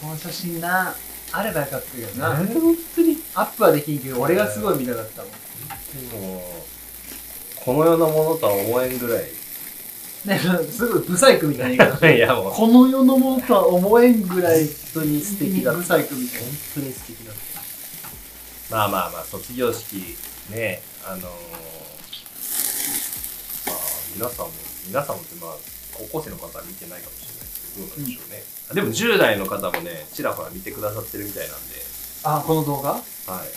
[0.00, 0.94] その写真な
[1.32, 2.46] あればよかったけどな、本
[2.94, 3.18] 当に？
[3.34, 5.32] アップはできんけど俺がすごい見たかったもん。
[6.22, 6.42] もう
[7.56, 9.24] この世のものとは思えんぐらい。
[10.26, 10.38] ね
[10.70, 12.52] すごいブサイクみたいな言い方いやもう。
[12.52, 16.46] この世のものとは思えんぐらい本当に素敵だったブサイクみたいな。
[16.46, 17.34] 本当に素敵だっ
[18.70, 18.76] た。
[18.76, 20.16] まあまあまあ卒業式
[20.50, 21.30] ねあのー、まあ
[24.20, 24.52] 皆さんも
[24.86, 25.56] 皆さんもってまあ
[25.96, 28.44] 高校生の方は見てないかもしれないですけどどうなんでしょうね、
[28.76, 31.80] でも10代の方もねちらほら見てくださってるみたいなんで。
[32.22, 33.02] あこの動画はい。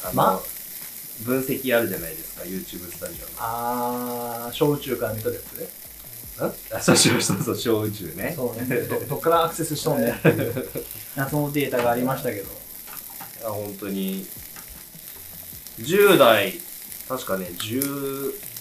[0.05, 0.39] あの、ま
[1.25, 5.65] 分析あるじゃないですか YouTube スタジオのあー小宇宙から見とるやつね。
[5.65, 8.31] んあそうそうそうそう小宇宙ね。
[8.33, 8.75] そうね。
[8.83, 10.15] どどっからアクセスしとんね
[11.17, 12.43] 謎のデータがありましたけど。
[12.43, 14.25] いや本当に。
[15.81, 16.53] 10代
[17.09, 18.52] 確かね10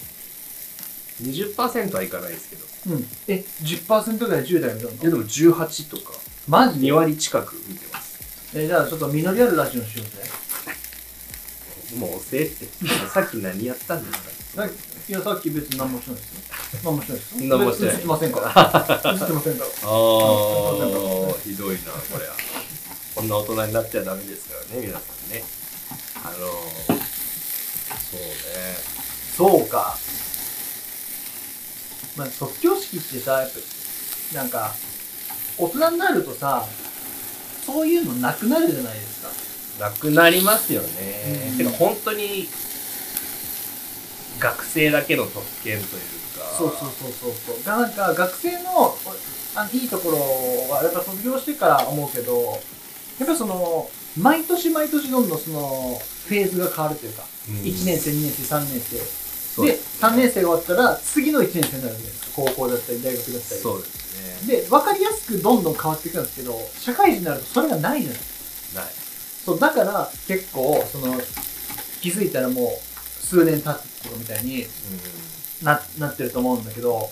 [1.21, 2.95] 20%はいかないですけど。
[2.95, 3.07] うん。
[3.27, 6.13] え10%ぐらい10代のいやでも18とか。
[6.13, 6.91] 2マジで?
[6.91, 8.19] 割近く見てます。
[8.55, 10.23] えじゃあちょっと実りあるラジオにしようぜ。
[11.97, 12.67] もう遅えって。
[13.13, 14.23] さっき何やったんです
[14.55, 14.63] か？
[14.63, 14.71] さい。
[15.11, 16.41] やさっき別に何もしてないですよ。
[16.83, 17.57] 何もしてないですよ。
[17.57, 17.95] 何もしてない。
[17.95, 18.47] 映ってませんから。
[19.13, 19.69] 映ってませんから。
[19.69, 22.35] ああひどいなこれは。
[23.15, 25.43] こんな大人になってはダメですからね皆さんね。
[26.23, 28.27] あのー、そうね。
[29.37, 29.97] そうか。
[32.17, 33.51] まあ、卒業式ってさ、やっ
[34.31, 34.73] ぱ、なんか、
[35.57, 36.65] 大人になるとさ、
[37.65, 39.29] そういうのなくなるじゃないですか。
[39.79, 42.47] なくなりますよね、うんてか本当に
[44.39, 46.01] 学生だけの特権という
[46.37, 47.63] かそうそうそうそうそう。
[47.63, 48.95] がなんか学生の
[49.55, 50.17] あのいいところ
[50.73, 52.59] はやっぱ卒業してから思うけど、
[53.19, 59.22] やっぱその毎年毎年どんどんそのフェーズが変わるというか、うん1年生、2年生、3年生。
[59.61, 59.71] で、そうす。
[59.71, 62.31] ね3年生が終わったら次の1年生になるわけじゃないですか。
[62.35, 63.61] 高校だったり大学だったり。
[63.61, 64.61] そうですね。
[64.61, 68.19] で、分かりやすくどんどん変わっていくんですけど、社会人になるとそれがないじゃない。
[68.75, 68.85] ない。
[69.45, 71.19] そう、だから結構、その、
[72.01, 74.69] 気づいたらもう数年経ってとかみたいにうん。
[75.63, 77.09] ななってると思うんだけど、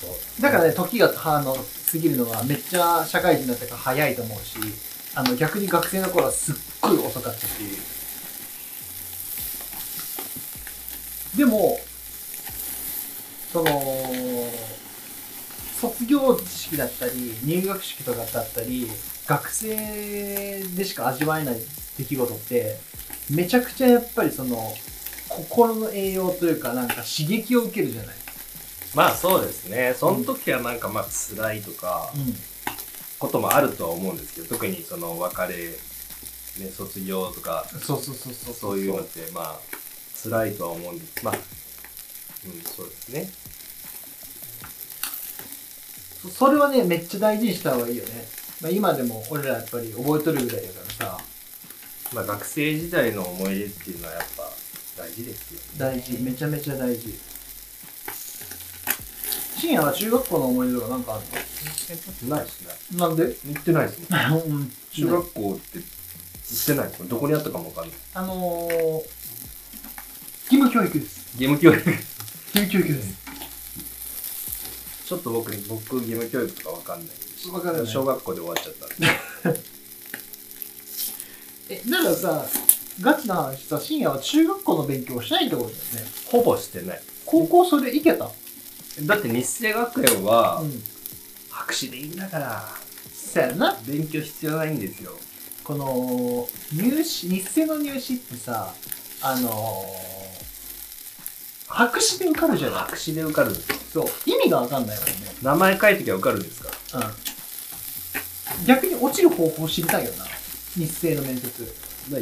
[0.00, 0.42] そう。
[0.42, 4.58] だからね、時があの過ぎるのはめっちゃ社会人になってから早いと思うし、
[5.14, 7.46] あの逆に学生の頃はすっごい遅かったし、
[11.36, 11.78] でも、
[13.52, 13.70] その、
[15.80, 18.88] 卒業式だったり、入学式とかだったり、
[19.26, 21.56] 学生でしか味わえない
[21.98, 22.78] 出来事って、
[23.30, 24.74] めちゃくちゃやっぱりその、
[25.28, 28.16] 心の栄養というか、なんか刺激を受けるじゃない。
[28.94, 32.34] まあそうですねその時はなんかまあ辛いとかうん。
[33.20, 35.48] こともあるとは思うんですけど特にその別れ、
[36.64, 39.58] ね、卒業とかそうそうそうそうそういうのってまあ
[40.22, 41.24] 辛いとは思うんです。
[41.24, 43.30] まあうんそうですね。
[46.22, 48.10] そそれはねめっちゃ大事にした方がいいよね、
[48.60, 51.18] まあ、今でも俺らやっぱり覚えとるぐらいだからさ。
[52.12, 54.42] まあ学生時代の思い出っていうのはやっぱ
[55.02, 55.66] 大事ですよね。
[55.78, 56.18] 大事。
[56.20, 57.18] めちゃめちゃ大事。
[59.60, 61.24] 深夜は中学校の思い出とかなんかある
[62.28, 62.98] ないですね。
[62.98, 63.24] のなんで？
[63.24, 64.06] 行ってないですね。
[64.46, 64.72] うん。
[64.92, 65.84] 中学校って行
[66.62, 67.96] ってないですどこにあったかもわかんない。
[68.14, 69.04] あのー、
[70.50, 71.20] 義務教育です。
[71.40, 71.90] 義務教育。
[71.90, 71.98] 義
[72.52, 73.20] 務教育です。
[75.06, 77.08] ちょっと僕僕義務教育とかわかんない
[77.38, 77.86] しわからない。
[77.86, 78.86] 小学校で終わっちゃった
[79.50, 79.60] んで。
[81.70, 82.44] えだからさ
[83.00, 86.10] ガチな話さ深夜は中学校の勉強をしないってことだよね。
[86.26, 87.02] ほぼしてない。
[87.24, 88.28] 高校それいけた？
[89.02, 90.82] だって日生学園はうん。
[91.50, 92.68] 白紙でいいんだから
[93.32, 93.76] そやな。
[93.86, 95.16] 勉強必要ないんですよ。
[95.62, 98.74] この入試日生の入試ってさ
[99.22, 100.09] あのー
[101.72, 102.80] 白紙で受かるじゃない。
[102.80, 103.52] 白紙で受かる。
[103.52, 104.06] んですよそう。
[104.26, 105.12] 意味が分かんないもんね。
[105.40, 106.70] 名前書いときゃ受かるんですか？
[108.58, 108.66] うん。
[108.66, 110.24] 逆に落ちる方法知りたいよな。
[110.76, 111.74] 日生の面接。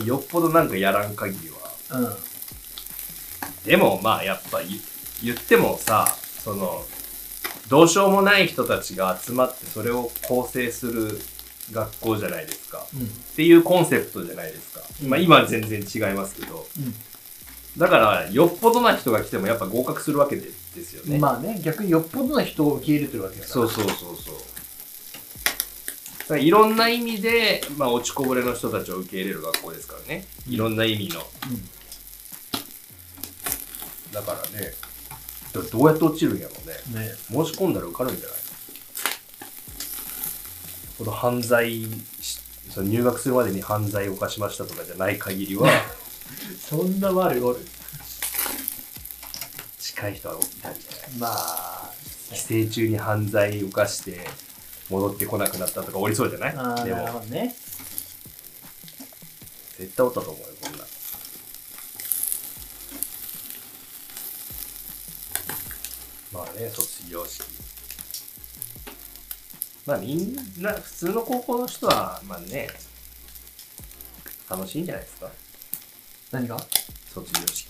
[0.05, 1.57] よっぽどなんかやらん限りは。
[1.99, 2.17] うん。
[3.65, 4.79] でもまあやっぱ言
[5.25, 6.07] 言ってもさ
[6.45, 6.85] その
[7.69, 11.19] どうしようもない人たちが集まってそれを構成する
[11.73, 12.87] 学校じゃないですか。
[12.95, 13.07] うん。
[13.07, 15.09] っていうコンセプトじゃないですか、うん。
[15.09, 16.67] まあ今は全然違いますけど。
[16.79, 16.95] うん
[17.79, 20.51] だからよっぽどな人が来てもやっぱ合格するわけでで
[20.83, 23.53] すよね、まあね逆によっぽどな人を受け入れてるわけだから。
[23.53, 24.35] そうそうそうそう。
[26.19, 30.27] だからいろんな意味で、まあ、落ちこぼれの人たちを受け入れる学校ですからね。
[30.47, 31.21] いろんな意味の。
[34.13, 34.73] だからね
[35.53, 36.75] どどうやって落ちるんやろうね。
[36.89, 37.11] うんね。
[37.47, 38.39] 申し込んだら受かるんじゃない？
[40.99, 41.85] この犯罪
[42.21, 45.69] しその入学するまでに犯罪を犯しましたとかじゃない限りは
[46.69, 47.59] そんな悪いおる
[49.79, 51.19] 近い人はいたんじゃない。
[51.19, 51.93] まあ
[52.33, 54.21] 寄生虫に犯罪を犯して
[54.91, 56.55] 戻ってこなくなったとかおりそうじゃない？
[56.57, 57.55] あーなるでもほどね。
[59.79, 60.79] 絶対おったと思うよこんな。
[60.79, 60.81] ん
[66.33, 67.43] まあね卒業式。
[69.87, 72.69] まあみんな普通の高校の人はまあね
[74.51, 75.31] 楽しいんじゃないですか
[76.33, 76.57] 何が？
[77.15, 77.69] 卒業式。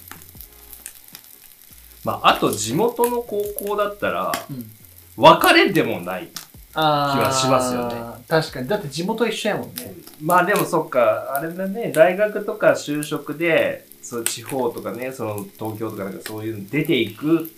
[2.05, 4.71] まああと地元の高校だったらうん。
[5.17, 6.29] 別れでもない
[6.75, 8.25] あー気はしますよね。
[8.29, 8.69] 確かに。
[8.69, 9.95] だって地元一緒やもんね。
[10.21, 11.35] まあでもそっか。
[11.35, 11.91] あれだね。
[11.93, 17.51] 大学とか就職でそう地方とかねその東京とかなんかそういうの出ていく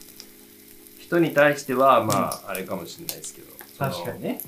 [0.98, 3.48] 人に対してはまああれかもしれないですけど。
[3.78, 4.40] 確かにね。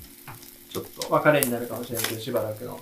[0.69, 2.79] ちょっと、別れになるかもしれないけどしばらくの。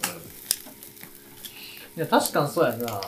[1.98, 3.02] いや確かにそうやな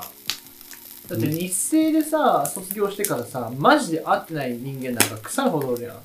[1.09, 5.95] だって日生でさ卒業してからさマジで会ってない人間なんか腐るほどおるやん。
[5.95, 6.01] うん。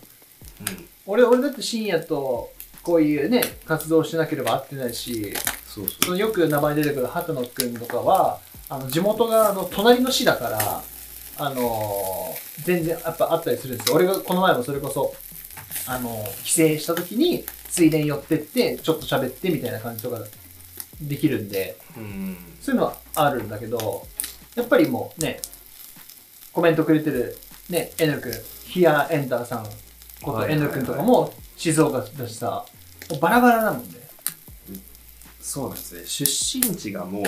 [1.07, 2.51] 俺俺だって深夜と
[2.83, 5.33] こういうね活動してなければ会ってないし
[5.67, 10.83] そうそのよく名前出てくる畑野くんとかはあの地元があの隣の市だから
[11.39, 13.95] あのー全然やっぱ会ったりするんですよ。
[13.95, 15.15] 俺がこの前もそれこそ
[15.87, 20.19] あの帰省した時についでに寄ってって、ちょっと喋ってみたいな感じとか
[21.01, 22.37] できるんで、うん。
[22.61, 24.07] そういうのはあるんだけど、
[24.59, 25.41] やっぱりもうね、
[26.53, 27.39] コメントくれてる
[27.71, 28.33] ね、N 君、
[28.65, 29.67] ヒアエンダーさん
[30.21, 32.67] こと N 君とかも静岡だしさ、
[33.09, 34.01] もうバラバラなもんで。
[35.41, 36.07] そうなんですね。
[36.07, 37.25] 出身地がもう、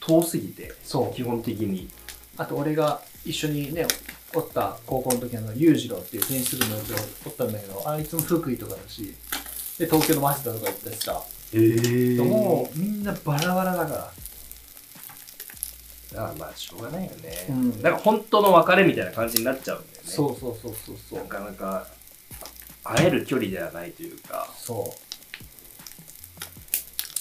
[0.00, 1.14] 遠すぎて、そう。
[1.14, 1.88] 基本的に。
[2.36, 3.86] あと俺が一緒にね、
[4.34, 9.14] おった高校の時あの、裕次郎っていうテニス部のやつがおったんだけど、あいつも福井とかだし、
[9.78, 14.12] で、東京の早稲田とか行ったしさ、へえもうみんなバラバラだから。
[16.16, 17.46] あまあ、しょうがないよね。
[17.48, 20.08] うんなんか本当の別れみたいな感じになっちゃうんだよね。
[20.10, 21.24] そうそうそうそうそうな。
[21.26, 21.86] かなか
[22.82, 24.92] 会える距離ではないというか、そ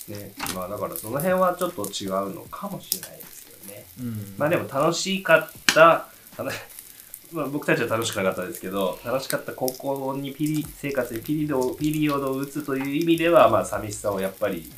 [0.10, 0.32] ね。
[0.56, 3.86] まあだからその辺はちょっと違うのかもしれないですけどね。
[4.00, 4.04] う。
[4.04, 4.36] うん。
[4.38, 6.52] まあでも楽しかった、楽
[7.32, 14.72] まあ、僕たちは楽しくなかったですけど、楽しかった高校にピリ生活にピリドピリオドを打つという意味では、まあ寂しさをやっぱり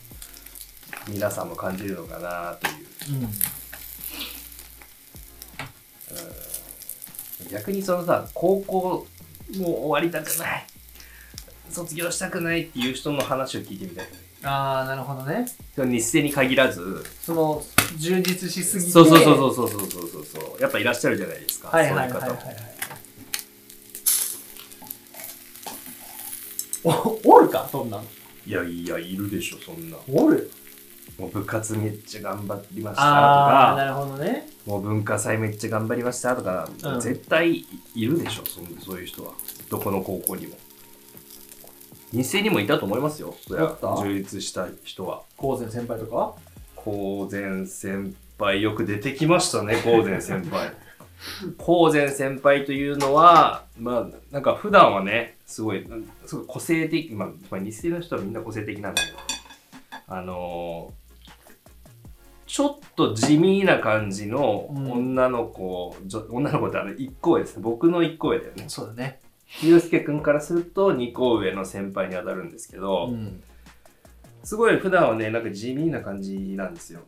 [1.08, 3.21] 皆さんも感じるのかなという。
[3.21, 3.61] うん。
[7.52, 9.08] 逆にそのさ高校
[9.58, 10.67] もう終わりたくない。
[11.69, 14.08] 卒業したくないっていう人の話を聞いてみたい。
[14.43, 15.45] ああ、なるほどね。
[15.76, 17.04] その日生に限らず。
[17.21, 17.63] その、
[17.97, 18.91] 充実しすぎて。
[18.91, 20.62] そうそうそうそうそうそうそうそう。
[20.62, 22.34] やっぱいらっしゃるじゃないですか、はいはいはいはいそうはいい
[26.84, 27.19] う方も。
[27.24, 28.02] お、おるかそんなん。
[28.45, 29.97] いやいやいるでしょそんな。
[30.10, 30.52] おる？
[31.22, 34.48] もう部活めっちゃ頑張りましたとああ、なかるほどね。
[34.66, 37.00] もう文化祭めっちゃ頑張りましたとか、うん。
[37.00, 39.34] 絶対いるでしょそんそういう人は。
[39.70, 40.56] どこの高校にも。
[42.12, 43.36] 日生にもいたと思いますよ。
[43.48, 45.22] そりゃおった充実した人は。
[45.38, 46.34] 高専先輩とか
[46.76, 50.74] 高前先輩よく出てきましたね高前先輩。
[51.60, 59.18] 高前先輩というのはまあなんか普段はねすごいなんすごい個性的まあ、まあ、日生の人はみんな個性的なんだけど。
[60.08, 61.01] あのー
[62.52, 69.22] ちょっと地味な感じのうん女の子、じょ女の子ってあの1個上ですね僕の1個上だよねそうだね。
[69.62, 73.42] ゆうすけくんからすると2個上の先輩に当たるんですけど、うん。
[74.44, 77.00] すごい普段はねなんか地味な感じなんですよ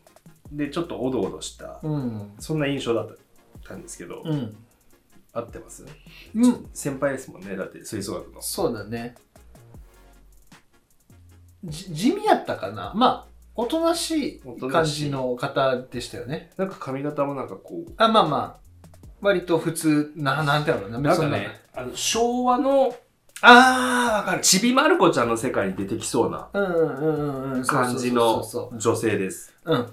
[0.53, 2.31] でちょっとおどおどしたうん。
[2.39, 3.17] そんな印象だっ
[3.67, 4.55] たんですけど、うん。
[5.33, 5.85] 合ってます？
[6.35, 6.69] うん。
[6.73, 9.15] 先輩ですもんねだって吹奏楽のそうだね。
[11.65, 16.51] じ地味やったかなまあ、おとなしい感じの方でしたよね。
[16.57, 22.95] なんか髪型もなんかこうあ、まあまあ、割と普通な、なんていうのな、なんかねあの昭和の
[23.41, 24.41] あー、わかる。
[24.41, 27.65] ちびまる子ちゃんの世界に出てきそうなうんうんうんうん。
[27.65, 28.43] 感じの
[28.77, 29.89] 女性ですそうそう。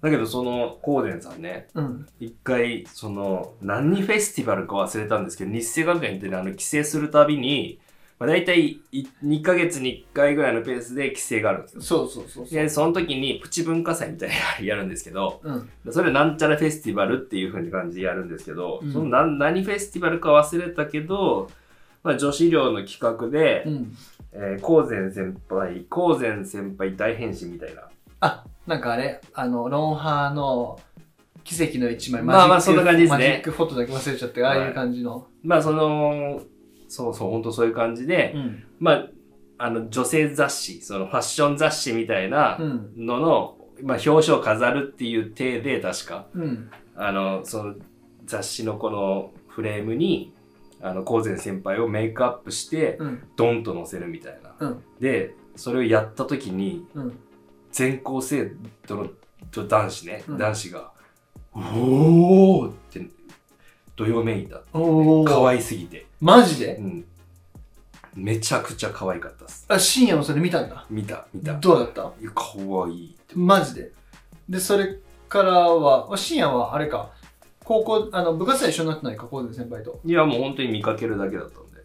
[0.00, 1.84] だけどその高伝さんねうん。
[1.84, 2.06] うん。
[2.20, 7.80] 一回その何フェスティバルか忘れたんですけど日生学園ってねあの帰省するたびに、
[8.18, 12.48] まあ、大体い2ヶ月に1回ぐらいのペースで帰省があるんですよそうそうそう。
[12.48, 15.92] でその時にプチ文化祭みたいなのやるんですけどうん。
[15.92, 21.50] それなんちゃらフェスティバルっていう風に感じでやるんですけど、うんその何何フェスティバルか忘れたけど、
[22.02, 23.96] まあ、女子寮の企画で、うん。
[24.32, 27.82] えー、高前先輩高前先輩大変身みたいな
[28.20, 30.80] あ、なんかあれ、あの、ロンハーの
[31.44, 35.26] 奇跡の一枚、まあまあそんな感じですねマジックフォトだけ忘れちゃって、ああいう感じの。
[35.42, 36.40] まあその
[36.88, 38.64] そうそう本当そういう感じで、うん。
[38.78, 39.08] まあ
[39.56, 42.92] あの女性雑誌そのファッション雑誌みたいなうん。
[42.96, 46.70] のの、まあ、表紙を飾るっていう体で確かうん。
[46.96, 47.74] あのその
[48.26, 50.32] 雑誌のこのフレームに
[50.80, 53.22] あの高前先輩をメイクアップしてうん。
[53.36, 54.54] ドンと載せるみたいな。
[54.58, 54.82] うん。
[55.00, 57.18] でそれをやった時にうん。
[57.70, 58.52] 全校生
[58.86, 59.08] 徒の
[59.50, 60.92] と男子ね、うん男子が
[61.54, 63.04] 「おお!」って
[63.96, 65.56] どよめいたお可い。
[65.56, 66.76] 愛すぎて、マジで？
[66.76, 67.04] うん、
[68.14, 69.66] めちゃくちゃ可愛かったっす。
[69.68, 70.86] あ、深夜もそれ見たんだ。
[70.88, 71.52] 見た見た。
[71.58, 72.12] どうだった？
[72.18, 72.54] いや可
[72.86, 73.34] 愛いって。
[73.36, 73.92] マジで。
[74.48, 74.96] で、それ
[75.28, 77.10] からは、あ深夜はあれか、
[77.62, 80.00] 高校、あの、部活は一緒になってないか、高専先輩と。
[80.02, 81.84] いやもう本当に見かけるだけだったんで。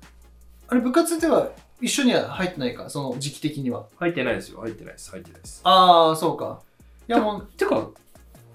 [0.70, 1.50] あれ、部活では
[1.82, 3.88] 一緒には入ってないか、その時期的には。
[3.98, 4.62] 入ってないですよ。
[4.62, 5.12] 入ってないです。
[5.12, 5.60] 入ってないです。
[5.66, 6.62] ああ、そうか。
[7.10, 7.90] いや、もう、てか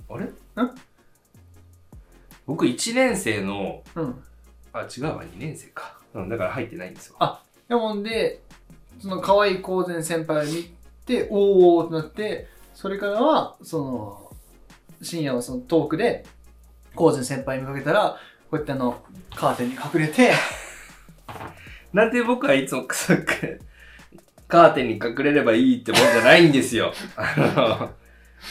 [0.09, 0.29] あれ？
[2.47, 4.25] 僕1年生のうん。
[4.75, 8.41] あ違うわ2年生か、うん、だから入ってないんですよあやもんで、
[9.01, 10.71] その可愛い高前先輩を見
[11.07, 11.39] て、おー
[11.79, 14.37] おーってなって、それからは、その、
[15.01, 16.25] 深夜はそのトークで、
[16.95, 18.19] 高前先輩見かけたら、
[18.51, 19.03] こうやってあの、
[19.35, 20.33] カーテンに隠れて、
[21.95, 23.35] なんで僕はいつもそっか
[24.49, 26.93] カーテンに隠れればいいってもんじゃないんですよ。
[27.17, 27.91] あの、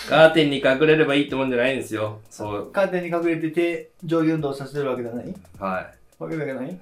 [0.10, 2.20] カーテンに隠れればいいってもんじゃないんですよ。
[2.30, 2.72] そう。
[2.72, 5.34] カーテンに隠れて手、上下運動させてるわけじゃない？
[5.60, 6.74] はわけだけないうん。
[6.74, 6.80] い。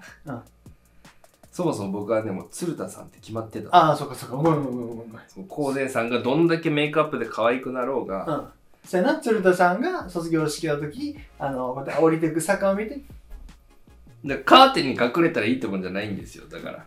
[1.52, 3.76] そもそも僕はね、もう鶴田さんって決まってた。
[3.76, 4.36] ああ、そっかそっか。
[4.36, 5.22] ごめんごめんごめんごめん。
[5.28, 8.48] その高前さんがどんだけメイクアップで可愛くなろうが、うん。
[8.88, 13.02] そやな、鶴田さんが卒業式の時、あの、こうやって降りていく坂を見て、
[14.24, 16.46] でカーテンに隠れたらいいってもんじゃないんですよ。
[16.50, 16.86] だから。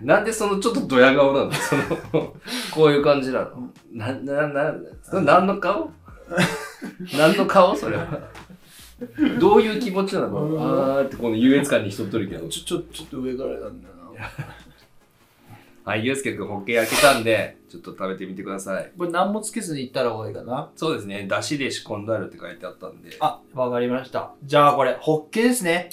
[0.00, 1.52] なんでそのちょっとドヤ顔なの？
[1.54, 2.34] その、
[2.72, 3.70] こういう感じなの？
[3.92, 5.90] な、な、な、それ何の顔？
[7.16, 7.76] 何の顔？
[7.76, 8.06] それは。
[9.40, 10.44] どういう気持ちなの？
[10.44, 12.48] うんあーってこの優越感に人っとるけど。
[12.48, 14.30] ちょ、ちょ、ちょっと上からなんだよな。
[15.84, 18.90] はい、ゆうすけくんホッケ焼けたんで、ちょっと食べてみてください。
[18.96, 20.70] これ何もつけずにいったら方がいいかな？
[20.76, 23.10] そうですね、だしで仕込んであるって書いてあったんで。
[23.20, 24.32] あ、わかりました。
[24.44, 25.90] じゃあこれ、ホッケですね。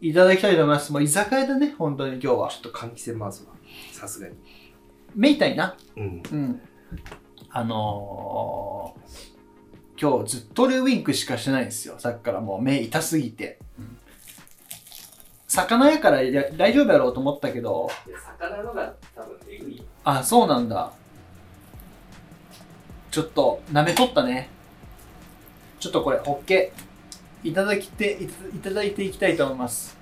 [0.00, 0.92] いただきたいと思います。
[0.92, 2.70] もう居酒屋だね、本当に今日はちょ。
[2.70, 3.52] っと換気扇回すわ。
[3.92, 4.34] さすがに。
[5.14, 5.76] めいたいな。
[5.96, 6.22] うん。
[6.32, 6.60] うん。
[7.50, 9.10] あのー、
[10.00, 11.96] 今日ずっとルウィンクしかしてないんですよ。
[11.98, 13.58] さっきからもう目痛すぎて。
[15.46, 17.90] 魚やからいや大丈夫やろうと思ったけど、
[18.38, 19.82] 魚のが多分えぐい。
[20.04, 20.92] あ、そうなんだ。
[23.10, 24.48] ちょっと、舐めとったね。
[25.80, 26.72] ちょっとこれ、ホッケ、
[27.42, 29.98] いただきて、いたいただいていきたいと思います。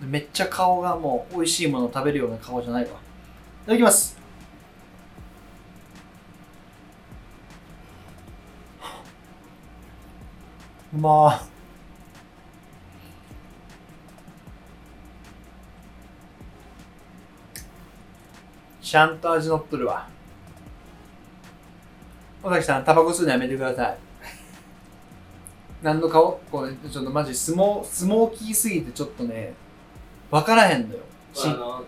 [0.00, 2.90] めっちゃ顔がもう、美味しいものを食べるような顔じゃないわ。
[2.90, 2.92] い
[3.66, 4.19] ただきます。
[10.92, 11.40] うまー。
[18.82, 20.08] ちゃんと味のっとるわ。
[22.42, 23.98] 尾崎さん、タバコ吸うのやめてください。
[25.80, 26.40] 何の顔？
[26.50, 29.54] これ、ちょっとマジスモー、スモーキーすぎてちょっとね、
[30.30, 31.02] わからへんのよ。
[31.32, 31.84] しあの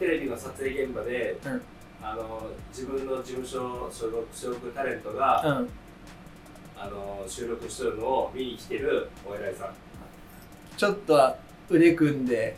[0.00, 1.62] テレビの撮影現場で、うん
[2.02, 5.68] あの自分の事務所所属所属タレントが、うん。
[6.82, 9.68] あの収録してるのを見に来てるお偉いさん
[10.76, 11.36] ちょっと
[11.68, 12.56] 腕組んで、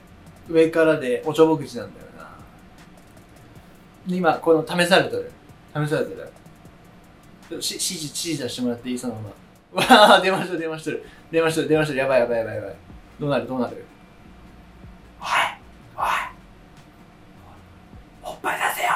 [0.49, 2.31] 上からでおちょぼ口なんだよな。
[4.07, 5.31] 今、この試されてる。
[5.75, 6.15] 試されて
[7.51, 7.61] る。
[7.61, 8.99] し指示、指示出してもらっていい？
[8.99, 9.21] そのま
[9.75, 9.83] ま。
[10.07, 10.91] わあ、出ました、出ました。
[11.33, 11.95] 出ました、出ました。
[11.95, 12.75] やばいやばいやばいやばい。
[13.19, 13.85] どうなるどうなる？
[15.21, 15.27] おい
[15.97, 16.05] おい
[18.23, 18.91] おっぱい出せよ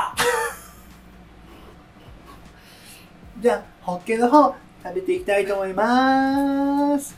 [3.41, 4.55] じゃあ、ホッケの方、
[4.87, 7.17] 食べていきたいと思います。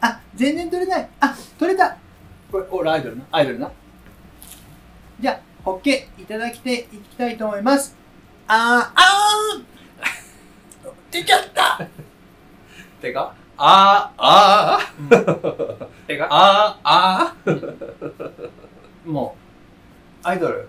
[0.00, 1.08] あ、全然取れない。
[1.20, 1.94] あ、取れた。
[2.50, 3.24] これ、俺アイドルな？
[3.30, 3.70] アイドルな？
[5.20, 7.94] じゃあ、ホッケいただきていきたいと思います。
[8.48, 11.86] あー、あー出ちゃった
[13.02, 16.28] てかあーあーてか？
[16.30, 17.34] あーあ
[19.04, 19.49] もう、
[20.22, 20.68] アイドル、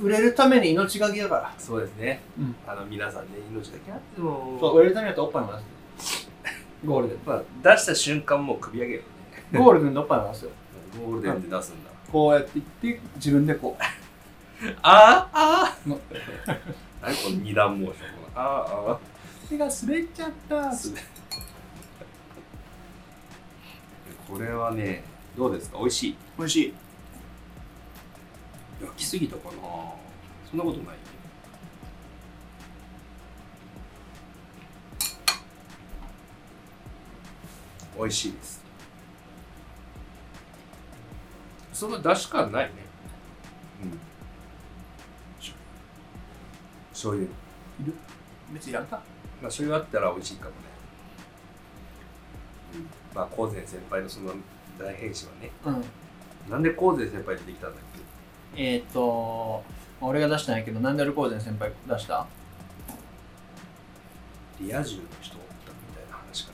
[0.00, 1.54] う売れるために命がけだから。
[1.56, 6.28] ーそうですね、うんあの皆さんね命だけあってもそう、売れるためにはおっぱいも出す。
[6.84, 7.18] ゴールデン。
[7.24, 9.04] まあ、出した瞬間もう首上げるよ
[9.52, 10.50] ねゴールデンでおっぱいも出すよ。
[11.00, 13.82] ゴールデンで出すんだ、こうやっていって、自分でこう。
[14.82, 16.00] あーあのー
[17.02, 18.98] 何この二段モーションあーあ
[19.48, 20.54] 手が滑っちゃった。
[20.56, 20.96] ー
[24.28, 25.02] これはね
[25.36, 25.78] どうですか？
[25.78, 26.74] 美味しい美味しい。
[28.82, 29.52] 焼きすぎたかな。
[30.50, 30.96] そんなことない。
[37.96, 38.62] 美味しいです。
[41.72, 42.72] そんな出汁感ないね。
[43.84, 44.00] うん。
[46.92, 47.28] 醤油。
[48.52, 48.96] 別にやんか。
[48.96, 49.02] ま
[49.42, 50.56] あ醤油あったら美味しいかもね、
[52.74, 54.32] うん、まあ高前先輩のその
[54.78, 55.50] 大変身はね。
[55.66, 55.84] うん。
[56.50, 57.91] なんで高前先輩出てきたんだっけ？
[58.56, 59.62] えっ、ー、と、
[60.00, 62.26] 俺が出したんやけど、なんでアルコーゼン先輩出した？
[64.60, 66.52] リア充の人おったみたいな話か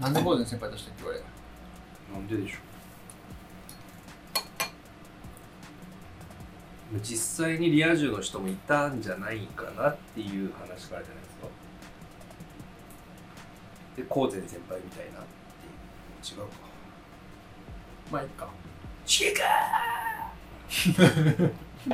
[0.00, 0.08] な。
[0.08, 1.18] んでコーゼン先輩出したっけ俺。
[1.18, 1.24] な
[2.14, 2.60] なんででしょう。
[7.02, 11.48] 実際にリア充の人もいたんじゃないかなっていう話からじゃないですか。
[13.96, 15.22] で高前先輩みたいなっ
[16.22, 16.40] ていう。
[16.40, 16.54] 違うか。
[18.12, 18.48] まあいいか。
[19.06, 19.42] 違うか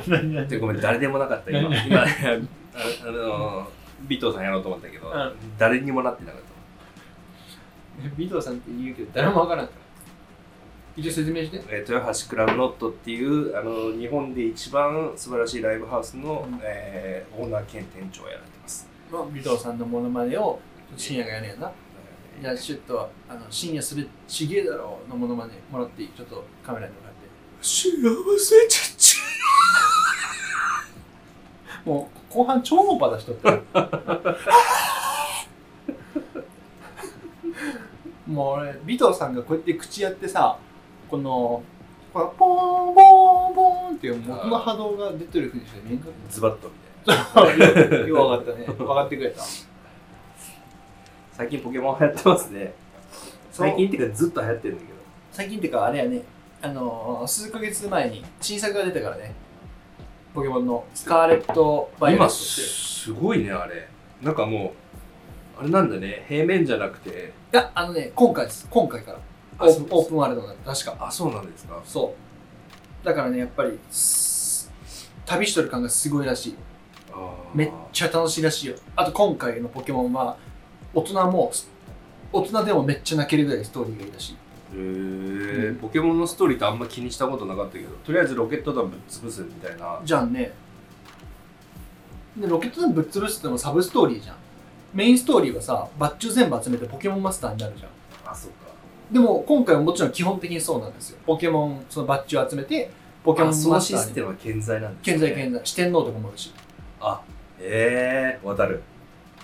[0.06, 2.06] 何やでごめん誰でもなかった今今あ
[3.06, 3.68] あの
[4.04, 6.48] 尾藤さんやろうと思ったけど、うん誰にもなってなかった
[8.22, 9.80] 尾藤さんって言うけど、誰もわからんから。
[10.96, 11.60] 一応説明して。
[11.68, 18.88] えー豊橋クラブノットっていうあの日本で一番素晴らしいライブハウスの、うんえーオーナー兼店長をやられてます。
[19.10, 20.58] まあ、尾藤さんのモノマネを
[20.96, 21.72] 深夜がやるんやな。
[22.40, 27.18] じゃあちょっと、あの、深夜すべちげえだろのモノマネもらっていいちょっとカメラに向かって。
[27.60, 27.90] 幸
[28.38, 29.16] せちっち
[31.84, 33.62] もう、後半超音波出しとったよ
[38.26, 40.56] もう俺尾藤さんがこうやって口やってさ
[41.10, 41.62] この
[42.12, 46.74] このポーンポーンポーンっていう元の波動が出てるふうにして見えんかっズバッとみ
[47.06, 47.24] たいな。
[47.24, 48.66] たよく分かったね。
[48.66, 49.42] 分かってくれた
[51.40, 52.74] 最近ポケモン流行ってますね。
[53.50, 54.98] 最近っていうかずっと流行ってるんだけど。
[55.32, 56.20] 最近ってかあれやね。
[56.60, 59.32] あのー、数ヶ月前に新作が出たからね。
[60.34, 60.84] ポケモンの。
[60.92, 63.88] スカーレット・バイオレッ今トすごいねあれ。
[64.20, 64.74] なんかも
[65.56, 66.26] うあれなんだね。
[66.28, 67.32] 平面じゃなくて。
[67.54, 68.66] いやあのね今回です。
[68.68, 69.18] 今回から。
[69.66, 70.94] オープンオープンワールドが確か。
[71.00, 71.80] あそうなんですか。
[71.86, 72.14] そ
[73.02, 73.06] う。
[73.06, 74.70] だからねやっぱりす
[75.24, 76.56] 旅しとる感がすごいらしい。
[77.54, 78.74] めっちゃ楽しいらしいよ。
[78.94, 80.36] あと今回のポケモンは
[80.94, 81.52] 大人も
[82.32, 84.36] 大人でもめっちゃ泣けるぐらいストーリーがいいらしい。
[84.74, 85.68] へー。
[85.68, 85.76] うん。
[85.76, 90.00] ポケモンのストーリーってあんま気にしたことなかったけどとりあえずロケット弾ぶっ潰すみたいな。
[90.04, 90.52] じゃんね。
[92.36, 94.36] でロケット弾ぶっ潰すってのもサブストーリーじゃん。
[94.94, 98.32] メインストーリーはさバッジを全部集めてポケモンマスターになるじゃん。
[98.32, 98.70] あそうか。
[99.10, 101.18] でも今回はもちろん基本的にそうなんですよ。
[101.26, 102.90] ポケモンそのバッジを集めて
[103.24, 103.82] ポケモンマスターに。
[103.82, 106.52] システムは健在なんです健在健在四天王とかもあるし
[107.00, 107.20] あ
[107.58, 108.82] へえ渡る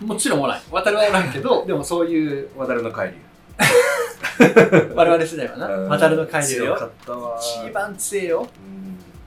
[0.01, 0.61] もちろんおらん。
[0.71, 1.65] 渡るはおらんけど。
[1.67, 3.09] でもそういう渡るの帰り
[4.95, 5.67] 我々世代はな。
[5.67, 7.41] 渡るの帰り強かよったわ。
[7.41, 8.49] 一番強いよ。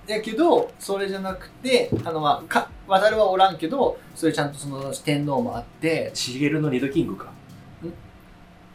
[0.07, 0.13] うん。
[0.13, 6.11] やけどそれじゃなくてあのまあか渡るはおらんけどそれちゃんとその四天王もあって。
[6.13, 7.25] シゲルの二度キングか。
[7.25, 7.29] ん？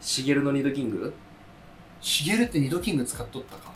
[0.01, 1.13] シゲルの二度キング？
[2.01, 3.73] シゲルって二度キング使っとったか。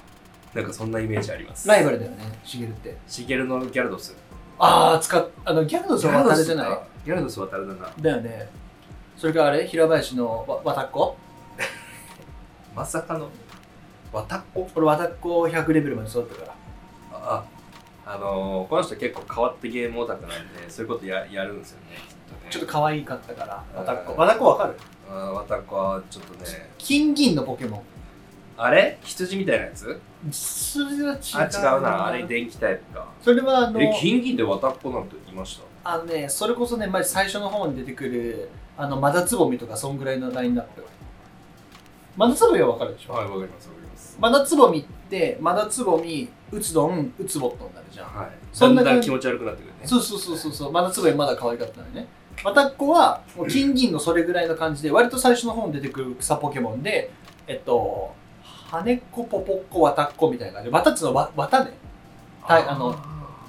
[0.53, 1.67] なんかそんなイメージあります。
[1.67, 2.97] ライバルだよねシゲルって。
[3.07, 4.15] シゲルのギャルドス
[4.59, 6.69] ああ使っあのギャルドスは渡るじゃない？
[6.69, 7.89] かギャルドス渡るだな。
[7.99, 8.49] だよね。
[9.17, 11.15] それからあれ平林のわわたっこ？
[12.75, 13.29] まさかの
[14.11, 16.55] 渡っ子俺わたっこ100レベルまで育ったから。
[17.13, 17.43] あ
[18.05, 21.97] あのー、この人結構変わってゲームオタクなんでそういうことややるんですよね
[22.49, 23.63] ちょっと可愛かったから。
[23.79, 24.13] わたっこ。
[24.13, 24.73] うんわたっこわかる？
[25.11, 26.69] あー渡っ子はちょっとね。
[26.77, 27.81] 金銀のポケモン
[28.61, 28.97] あれ？
[29.03, 29.99] 羊みたいなやつ？
[30.31, 32.07] それは違うあ違うな。
[32.07, 33.07] あれ電気タイプか。
[33.21, 35.93] それはあのえ金銀で渡っ子なんていました？
[35.93, 40.83] あのねそれこそねまず最初の方に出てくるあのマダツボミとかそんぐらいのラインナップ
[42.17, 44.17] マダツボミはわかるでしょ、はいわかりますわかります。
[44.19, 48.07] マダツボミってマダツボミウツドンウツボットになるじゃん。
[48.07, 48.29] はい。
[48.51, 49.79] そんなだんだん気持ち悪くなってくるね。
[49.85, 50.71] そうそうそうそうそう。
[50.73, 52.07] マダツボミまだ可愛かったのにね。
[52.43, 57.11] マタッコはもう金銀のそれぐらいの感じで割と最初の方に出てくる草ポケモンで
[57.47, 58.13] えっと
[58.71, 60.69] 羽根っこポポッコワタッコみたいな感じ。
[60.69, 61.71] で綿っのは綿ね。
[62.41, 62.95] はいあの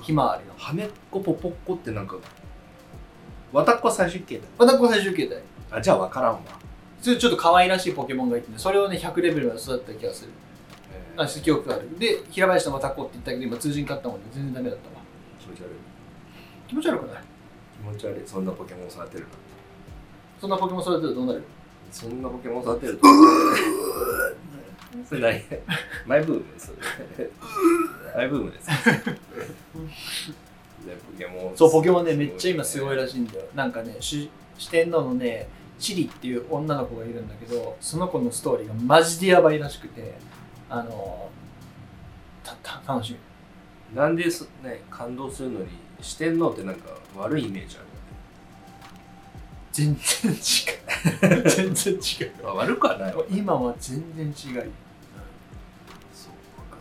[0.02, 0.54] ひまわりの。
[0.56, 2.16] 羽っこぽぽっこってなんか
[3.52, 6.40] 渡っ子は最終形だワタッコ最終形態あじゃあ分からんわ。
[7.02, 10.30] ちょっと可愛らしいポケモンがいてねそれをね100レベルまで育った気がする。
[11.16, 11.98] あえー記憶がある。
[11.98, 14.96] で平林のマタコって言ったけど今通じんかったもんで全然ダメだったわ。
[15.38, 15.68] 気持ち悪い。
[16.68, 17.22] 気持ち悪くない？
[17.82, 18.22] 気持ち悪い。
[18.26, 19.28] そんなポケモン育てるな
[20.40, 21.42] そんなポケモン育てるとどうなる？
[21.90, 23.06] そんなポケモン育てると？
[25.09, 25.43] それ何
[26.07, 26.72] マイブームです
[28.16, 28.68] マイブームです
[30.86, 33.45] でポケモンそうポケモンねめっちゃ今すごいらしいんだよ。
[33.55, 34.28] なんかね主
[34.59, 40.14] 四天王のねチリっていう女の子がいるんだけどその子のストーリーがマジでやばいらしくて
[40.68, 41.28] あの
[42.43, 43.12] たた楽し
[43.93, 43.97] み。
[43.97, 45.66] なんでそ、ね、感動するのに
[46.01, 47.86] 四天王ってなんか悪いイメージある？
[49.72, 51.50] 全然違う。
[51.50, 52.32] 全然違う。
[52.44, 53.14] あ悪くはない。
[53.14, 54.70] わ今は全然違う。
[56.12, 56.32] そう
[56.70, 56.76] か。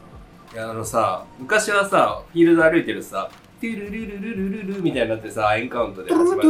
[0.53, 3.29] いやあのさ昔はさフィールド歩いてるさ
[3.61, 6.41] トゥルルルルルルルみたいになってさエンカウントで始まる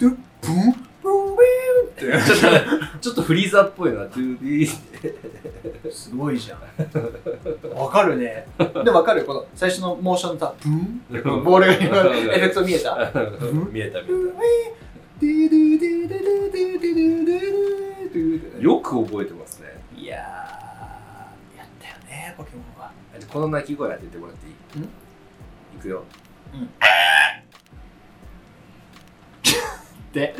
[1.98, 2.62] じゃんちょっとね
[3.00, 5.14] ちょっとフリーザーっぽいなトゥビーって。
[5.90, 6.60] すごいじゃん。
[7.74, 8.46] わかるね。
[8.58, 11.02] でもわかるこの最初のモーションタブン
[11.44, 11.96] ボールが今
[12.34, 13.12] エフェクト見えた。
[13.72, 14.70] 見えた見え
[18.56, 18.60] た。
[18.60, 19.68] よく覚えてますね。
[19.96, 20.18] いやー、
[21.58, 22.90] やったよね、ポケモンは。
[23.32, 24.52] この鳴き声当ててもらっていい？
[24.80, 24.84] ん？
[24.84, 24.88] い
[25.80, 26.04] くよ。
[30.12, 30.34] で、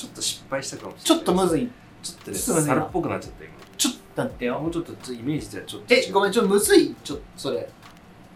[0.00, 1.68] ちょっと失敗したかもしちょれないっとむずい。
[2.02, 4.58] ちょっとねすいません猿っぽくなっちゃった今ちょっと待ってよ。
[4.58, 6.94] もうちょっとイメージではちょっとえ、ごめん、ちょっとむずい。
[7.04, 7.68] ちょっとそれ。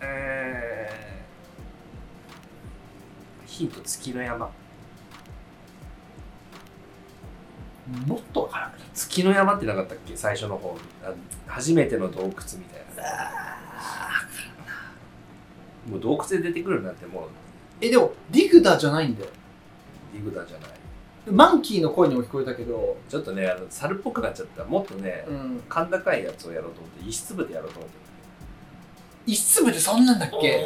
[0.03, 4.51] えー、ヒント月の山
[8.07, 8.73] もっとわからん。
[8.93, 10.15] 月の山ってなかったっけ？
[10.17, 11.13] 最初の方あ
[11.47, 13.05] 初めての洞窟みたいな
[15.89, 17.29] もう洞窟で出てくるなんてもう
[17.81, 19.31] え、でも、ディグダじゃないんだよ。
[20.13, 20.69] ディグダーじゃない
[21.31, 24.65] マンキーの声にも聞こえたけど、ちょっとねあの猿っぽくなっちゃった。
[24.65, 25.63] もっとね、うん。
[25.69, 27.97] 甲高いやつをやろうと思って石粒でやろうと思って。
[29.27, 30.61] 一粒でそんなんだっけ？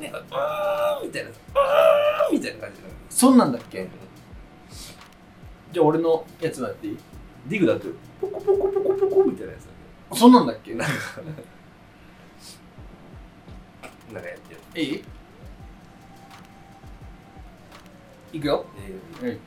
[0.00, 2.80] なんかあーみたいなあーみたいな感じ
[3.10, 3.86] そんなんだっけ？
[5.72, 6.86] じゃあ俺のやつだって？
[6.86, 6.98] いい
[7.46, 7.88] ディグだと
[8.18, 9.74] ポコポコポコポコみたいなやつだね。
[10.14, 10.74] そんなんだっけ？
[10.74, 10.94] なんか
[14.10, 14.82] なんかやってる。
[14.82, 15.04] いい？
[18.32, 18.64] いくよ。
[19.22, 19.38] えはい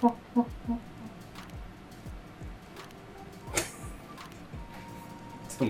[0.00, 0.08] ー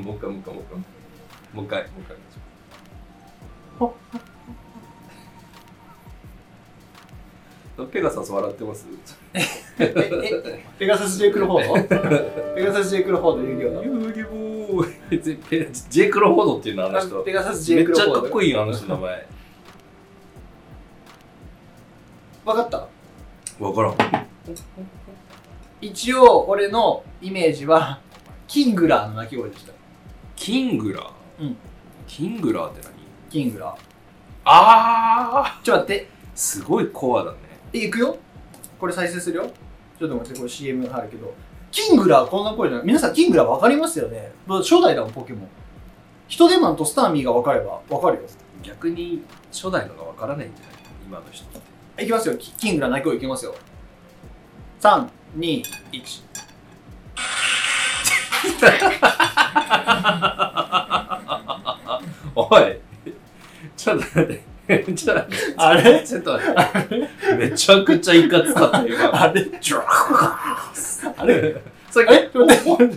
[0.02, 0.78] もう一回もう一回もう一回
[1.54, 2.16] もう一回もう一回。
[7.92, 8.86] ペガサス笑ってます？
[9.34, 9.40] え
[9.78, 12.54] えペガサス・ジェイクロフォード？
[12.56, 13.44] ペガサス・ジェイクロフォード？
[13.44, 15.14] 遊戯王の遊戯ボー。
[15.14, 17.22] イペジェイクロフォードっていうのあの人。
[17.22, 18.22] ペガサス・ジェめっちゃイクロフォード。
[18.22, 19.26] かっこいいよあの人の名前。
[22.44, 22.87] 分かった
[23.58, 23.96] わからん。
[25.80, 28.00] 一応俺のイメージは
[28.46, 29.72] キングラーの鳴き声でした。
[30.36, 31.42] キングラー？
[31.42, 31.56] うん。
[32.06, 32.94] キングラーって何？
[33.30, 33.78] キングラー。
[34.44, 36.04] あちょっと待って。
[36.04, 37.38] ーすごいコアだね。
[37.72, 38.16] えいくよ。
[38.78, 39.50] これ再生するよ。
[39.98, 41.34] ちょっと待ってこれ CM 入るけど。
[41.70, 42.86] キングラーこんな声じゃない。
[42.86, 44.32] 皆さんキングラー分かりますよね。
[44.46, 45.48] 初代だもんポケモン。
[46.28, 48.22] ヒトデマンとスターミーが分かれば分かるよ。
[48.62, 50.74] 逆に初代のがわからないんじゃない？
[51.06, 51.44] 今の人
[52.00, 52.36] いきますよ。
[52.36, 53.56] キキングラー鳴き声いきますよ。
[54.80, 55.64] 321
[62.36, 62.78] おい。
[63.76, 64.94] ちょっと待って。
[64.94, 65.26] ちょっと
[65.56, 66.04] あれ？
[66.06, 67.08] ちょっと待って。
[67.36, 69.22] めちゃくちゃイカ使ったよ今。
[69.22, 69.44] あれ？
[69.60, 71.60] ジュあれ？
[71.90, 72.30] さっきあれ？
[72.30, 72.96] ちょっと待って。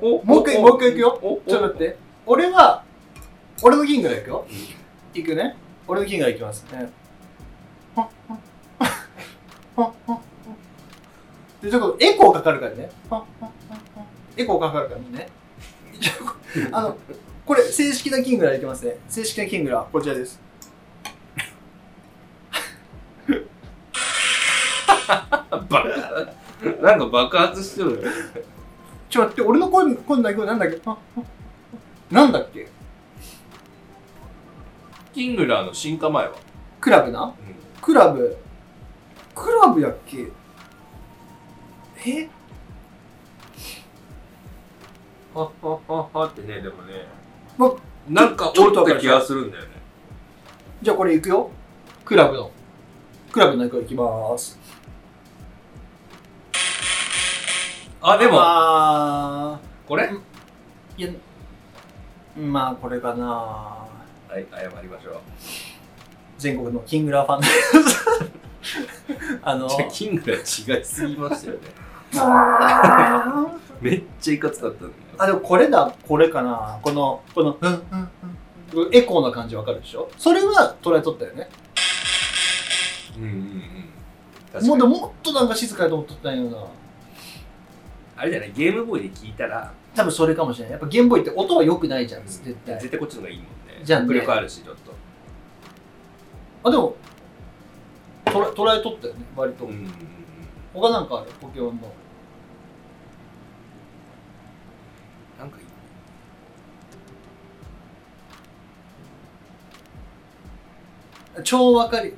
[0.00, 2.82] おおもう一回もう一回いくよちょっと待って俺は
[3.62, 4.46] 俺のキングラーいくよ
[5.12, 5.54] いくね
[5.86, 6.90] 俺のキングラーいきますね
[11.62, 12.90] でちょっとエコーかかるからね。
[14.36, 15.28] エコーかかるからね。
[16.72, 16.98] あの
[17.46, 18.96] これ正式なキングラーいきますね。
[19.08, 20.40] 正式なキングラーこちらです。
[25.68, 25.84] バ
[26.80, 27.90] なんか爆発してる。
[27.92, 27.98] よ
[29.08, 30.80] ちょっと待って俺の声声の鳴き声なんだっけ？
[32.10, 32.68] なんだっけ？
[35.12, 36.32] キングラーの進化前は、
[36.80, 37.34] クラブな？
[37.80, 38.36] クラブ
[39.34, 40.28] クラブやっけ？
[42.06, 42.28] え？
[45.34, 47.06] はっはっはっはってねでもね。
[47.58, 47.74] わ
[48.08, 48.96] なんかちょちょった。
[48.96, 49.70] 気がするんだよね。
[50.82, 51.50] じゃあこれいくよ。
[52.04, 52.50] クラブの。
[53.30, 54.58] クラブの鳴き声いきます。
[58.02, 58.38] あでも。
[58.38, 59.60] あ。
[59.86, 60.10] これ？
[60.10, 60.20] ー
[60.98, 61.08] いや
[62.36, 63.26] まあこれかな。
[63.26, 63.88] は
[64.38, 65.20] い謝りましょう。
[66.38, 68.41] 全国のキングラーファン
[69.42, 71.60] あのじゃあキングラー違いすぎましたよね。
[72.16, 73.46] あ
[73.80, 74.84] めっちゃいかつかった
[75.24, 75.94] あでもこれだ。
[76.06, 76.78] これかな。
[76.82, 78.10] このこのうんうん
[78.74, 78.94] うん。
[78.94, 80.10] エコーな感じわかるでしょ？
[80.16, 81.48] それは捉えとったよね。
[83.16, 83.62] うんうん
[84.60, 84.66] うん。
[84.66, 86.58] もうでももっとなんか静かやと思っとったんよな。
[88.16, 88.52] あれじゃない？
[88.52, 89.72] ゲームボーイで聞いたら。
[89.94, 92.22] 多分それかもしれないやっぱゲームボーイって音は良くないじゃん。
[92.26, 92.76] 絶対。
[92.80, 93.50] 絶対こっちの方がいいもんね。
[93.84, 94.06] じゃあね。
[94.06, 94.92] 迫力あるしちょっと。
[96.64, 96.94] あでも
[98.26, 99.92] 捉捉えとったよね割と、うん
[100.74, 101.30] 他なんかある？
[101.38, 101.92] ポケモンの。
[105.38, 105.60] なんかい
[111.40, 111.42] い。
[111.44, 112.14] 超わかる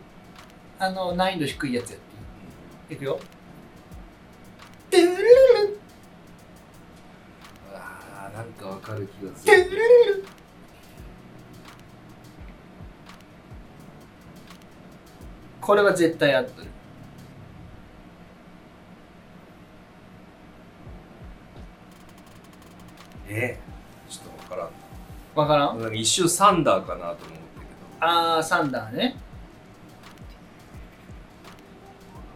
[0.78, 2.00] あの難易度低いやつやっ
[2.88, 3.18] ていくよ。
[4.90, 5.80] トゥルルル
[7.74, 9.76] あーなんかわかる気がすトゥルるル
[10.22, 10.24] ル
[15.64, 16.68] これは絶対合ってる。
[23.30, 23.58] え？
[24.10, 24.70] ちょっとわからん。
[25.34, 25.80] わからん？
[25.80, 27.36] なんか一瞬サンダーかなと思ったけど。
[28.00, 29.16] あーサンダーね。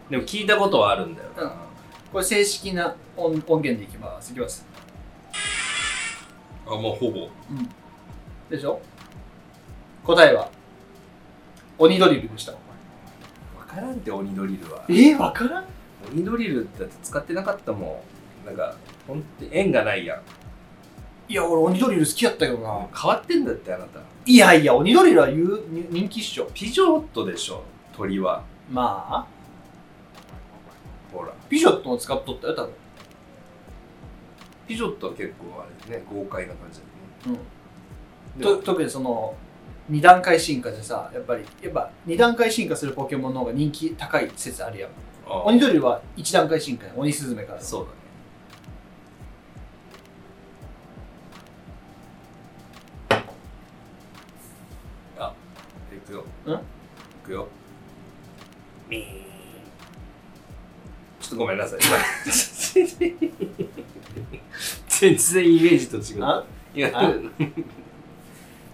[0.09, 1.51] でも聞いたことはあるんだよな、うん。
[2.11, 4.31] これ正式な音音源でいきます。
[4.31, 4.65] いきます。
[6.65, 7.29] あもうほぼ。
[7.51, 7.69] うん。
[8.49, 8.81] でしょ？
[10.03, 10.49] 答えは？
[11.77, 12.53] 鬼ドリルでした。
[12.53, 12.57] わ
[13.69, 14.83] からんって鬼ドリルは。
[14.89, 15.65] えー、わからん？
[16.11, 18.03] 鬼ドリルだって使ってなかったも
[18.43, 18.47] ん。
[18.47, 18.75] なんか
[19.07, 20.21] ほんと縁がないやん。
[21.31, 22.87] いや俺鬼ドリル好きやったけどな。
[22.99, 23.99] 変わってんだってあなた。
[24.25, 26.49] いやいや鬼ドリルは言うに人気っしょ。
[26.53, 27.63] ピジョットでしょ
[27.95, 28.43] 鳥は。
[28.71, 29.27] まあ。
[31.15, 31.31] ほら。
[31.47, 32.71] ピジョットも使っとったよ多分。
[34.67, 37.41] ピジョットは結構あれね豪快な感じだよね。
[38.37, 38.41] うん。
[38.41, 39.35] と特にその
[39.89, 44.89] 2段階進化でさやっぱりやっぱ2段階進化するポケモンの方が人気高い説あるやん。
[45.27, 46.99] あ鬼ドリルは1段階進化やん。
[46.99, 47.59] 鬼スズメから。
[47.59, 47.99] そうだね。
[56.47, 56.53] ん？
[56.53, 56.59] い
[57.23, 57.47] くよ。
[58.89, 59.01] ミー。
[59.01, 59.03] ン
[61.19, 61.79] ちょっとごめんなさい。
[64.87, 66.43] 全然イメージと違う。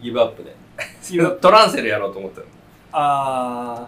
[0.01, 0.55] ギブアップで
[1.11, 2.45] 今トランセルやろうと思ったの。
[2.91, 3.87] あ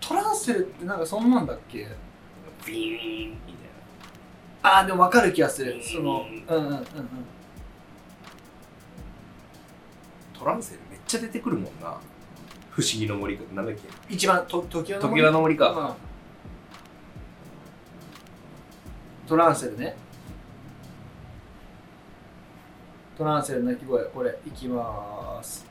[0.00, 0.08] ー。
[0.08, 1.88] トランセルってなんかそんなんだっけ？
[2.66, 3.30] ビーン。
[3.30, 3.38] み
[4.62, 5.80] あーでも分かる気がする。
[5.82, 6.74] そのうんうんうんうん。
[6.74, 6.84] うん
[10.38, 11.98] トランセルめっちゃ出てくるもんな。
[12.70, 13.82] 不思議の森かなんだっけ？
[14.08, 15.96] 一番と時は時輪の森か、
[19.24, 19.28] うん。
[19.28, 19.96] トランセルね
[23.18, 25.66] トランセルの鳴き声これいきまーす。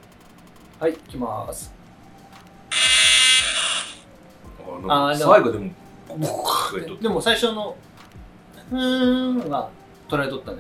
[0.82, 1.74] はいいきまーす。
[4.86, 5.72] ああーでも最後でも
[6.10, 7.78] ボカーッとでも最初の
[8.70, 9.70] うーんが
[10.10, 10.58] 捉えとったね。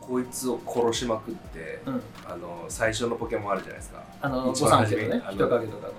[0.00, 2.02] こいつを殺しまくってうん。
[2.26, 4.02] あの最初のポケモンあるじゃないですか。
[4.22, 5.92] あの一番御三家のね初め人影とかの。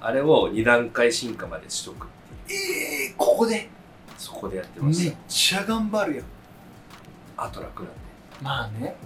[0.00, 2.08] あれを2段階進化までしとく
[2.50, 2.52] え
[3.10, 3.68] えここで？
[4.18, 6.24] そこでやってましめっちゃ頑張るよ
[7.36, 7.98] たあと楽なんで。
[8.42, 8.96] まあね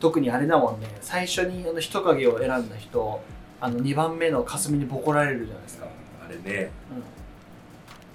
[0.00, 0.86] 特にあれだもんね。
[1.00, 3.20] 最初にあの人影を選んだ人
[3.60, 5.86] あの2番目の霞にボコられるじゃないですか、
[6.24, 6.70] あれね。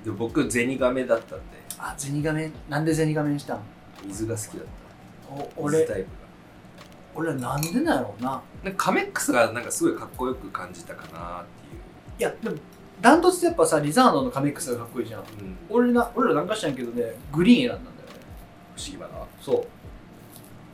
[0.06, 1.46] うん、で僕ゼニガメだったんで。
[1.78, 2.52] あゼニガメ？
[2.68, 3.60] なんでゼニガメにしたん
[4.06, 4.66] 水が好きだっ
[5.32, 6.08] おた俺水タイプ
[7.16, 8.30] 俺なんでなんやろうな。
[8.30, 11.82] がなんかカメックスがなんかすごいかっこよく感じたかなっていう。
[12.20, 12.58] いやでも
[13.02, 15.22] ダントツでやっぱさリザードンのカメックスがかっこいいじゃん。
[15.22, 15.28] うん、
[15.70, 18.16] 俺な俺らなんかしたんやけどねグリーン選んだんだよね。
[18.76, 19.10] 不思議花
[19.42, 19.66] そう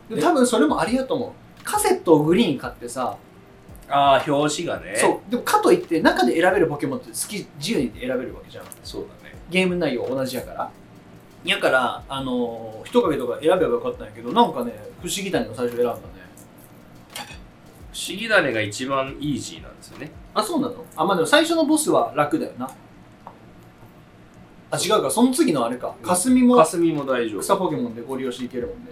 [0.10, 1.32] で多分それもありがと思う。
[1.64, 3.18] カセットをグリーン買ってさ。
[3.88, 4.96] ああ表紙がね。
[4.98, 5.32] そう。
[5.32, 8.66] でもかといって中で選べるポケモンって好き自由に選べるわけじゃん。
[8.84, 9.36] そうだね。
[9.50, 10.72] ゲーム内容同じやから。
[11.44, 16.00] やからあのー人影とか選べばよかったんやけどなんかね不思議谷を最初選んだね。
[17.94, 20.12] 不思議種が一番イージーなんですよね。
[20.34, 20.84] あそうなの？
[20.96, 22.70] あまあでも最初のボスは楽だよな。
[24.72, 25.12] あ違うか。
[25.12, 25.96] その次のあれか。
[26.02, 27.42] 霞も霞も大丈夫。
[27.42, 28.92] 草ポケモンでご利用していけるもんね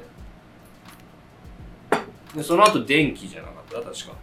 [2.36, 3.90] でその後電気じゃなかった？
[3.92, 4.14] 確か。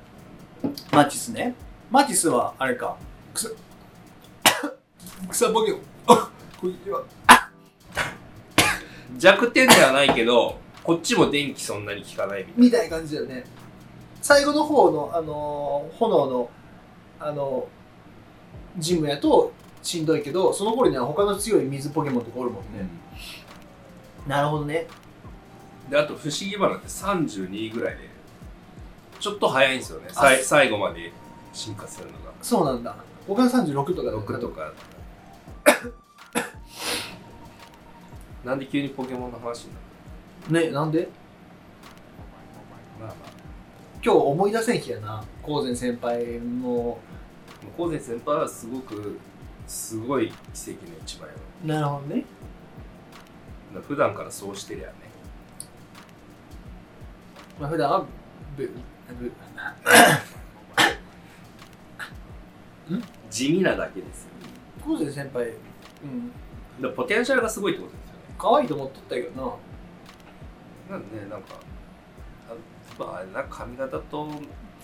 [0.93, 1.55] マティスね。
[1.91, 2.97] マティスはあれか。
[3.35, 3.49] 草
[5.31, 6.31] 草ポケモンあ
[6.61, 7.03] こんにちは。
[9.19, 13.45] 弱点ではないけどこっちも電気そんなに効かないみたいみたいな感じだよね。
[14.23, 16.51] 最後の方の、あのー炎の、
[17.19, 19.53] あのージムやと
[19.83, 22.87] しんどいけどその頃には他の強い水ポケモンとかおるもんね、
[24.29, 24.87] なるほどね
[25.91, 28.09] であと不思議花って32ぐらいで
[29.19, 30.09] ちょっと早いんですよね。
[30.11, 31.13] さい最後まで
[31.53, 32.33] 進化するのが。
[32.41, 32.97] そうなんだ。
[33.29, 34.73] 僕は36とかだ6とか
[38.45, 39.71] なんで急にポケモンの話に
[40.51, 41.09] なるねなんで？
[43.01, 43.17] まあまあ。
[44.03, 45.23] 今日思い出せん日やな。
[45.43, 46.99] 高前先輩の。
[47.77, 49.19] 高前先輩はすごく
[49.67, 51.35] すごい奇跡の一枚よ
[51.65, 52.25] なるほどね。
[53.87, 54.87] 普段からそうしてりゃ。
[54.87, 54.95] ね
[57.61, 58.07] まあ普段は
[58.57, 58.71] ぶ
[59.19, 59.33] ぶ
[63.31, 64.31] 地味なだけですよ
[64.85, 65.47] 高前先輩
[66.03, 66.31] うん。
[66.81, 68.21] だからポテンシャルがすごいってことですよね。
[68.39, 69.43] 可愛いと思っとったけど
[70.91, 70.97] な。
[70.97, 71.55] なんでねなんか
[72.49, 72.55] あ
[72.99, 74.29] まあな髪型と。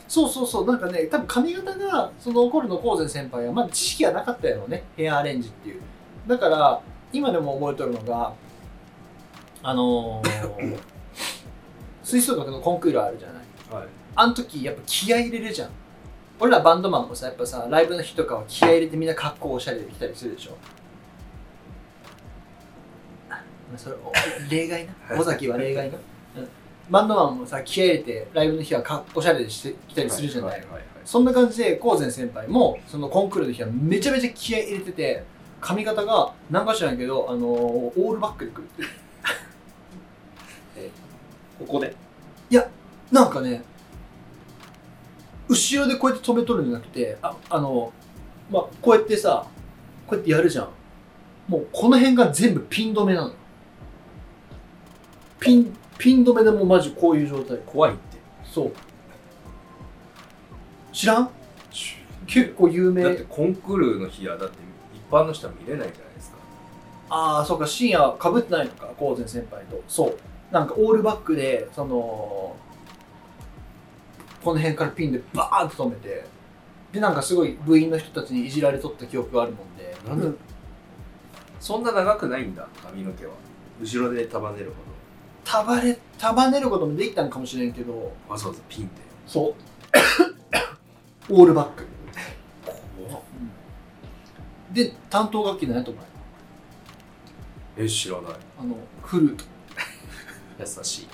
[0.07, 0.67] そうそうそう。
[0.67, 4.85] なんかね多分髪型がその頃の高前先輩はまだ知識がなかったやろうね。
[4.97, 5.81] ヘアアレンジっていう。
[6.27, 6.81] だから
[7.13, 8.35] 今でも覚えとるのが
[9.63, 10.79] あのー、
[12.07, 13.81] 吹奏楽のコンクールあるじゃない。
[13.81, 13.89] はい。
[14.15, 15.71] あの時やっぱ気合い入れるじゃん。
[16.39, 20.57] 俺らバンドマンもさやっぱさライブの日とかは気合い入れてみんな格好おしゃれで来たりするでしょ。
[23.29, 23.43] あ
[23.77, 24.13] それお
[24.49, 25.19] 例外な？
[25.19, 25.99] 尾崎は例外な、
[26.39, 26.49] うん、
[26.89, 35.23] バンドマンもさ気合い入れてライブの日はかおしゃれでして来たりするじゃない、はいはいはいそんな感じで高前先輩もそのコンクールの日はめちゃめちゃ気合い入れてて
[35.61, 39.06] 髪型がなんか知らんけどあのーオールバックでくるって
[41.59, 41.97] ここで。
[43.13, 43.63] なんかね
[45.49, 47.93] 後ろでこうやって止めとるんじゃなくてああの
[48.51, 49.47] まあこうやってさ
[50.09, 50.69] こうやってやるじゃん。
[51.47, 53.33] もうこの辺が全部ピン止めなの。
[55.39, 57.59] ピンピン止めでもうマジこういう状態。
[57.65, 58.19] 怖いって。
[58.45, 58.73] そう。
[60.93, 61.31] 知らん？
[62.27, 63.05] 結構有名。
[63.05, 64.57] だってコンクールの日はだって
[64.97, 66.39] 一般の人は見れないじゃないですか。
[67.09, 69.81] ああそうか深夜かぶってないのか高前先輩と。
[69.87, 70.19] そう
[70.51, 72.57] なんかオールバックでその
[74.43, 76.25] この辺からピンでバーンと止めて
[76.93, 79.97] でなんかすごい部員の人たちにいじられとった記憶があるもんで。
[80.09, 80.27] なんで？
[80.27, 80.39] うん。
[81.59, 83.33] そんな長くないんだ髪の毛は。
[83.81, 84.73] 後ろで束ねるほ
[85.45, 87.93] 束ね束ねることもできたんかもしれんけど。
[87.93, 88.95] どわざわざピンで。
[89.27, 89.55] そう。
[91.35, 91.87] オールバック。
[93.09, 93.23] 怖っ。
[94.73, 96.05] で担当楽器何やと思う？
[97.79, 98.33] え知らない。
[98.61, 99.45] あのフルート
[100.59, 101.09] 優しい。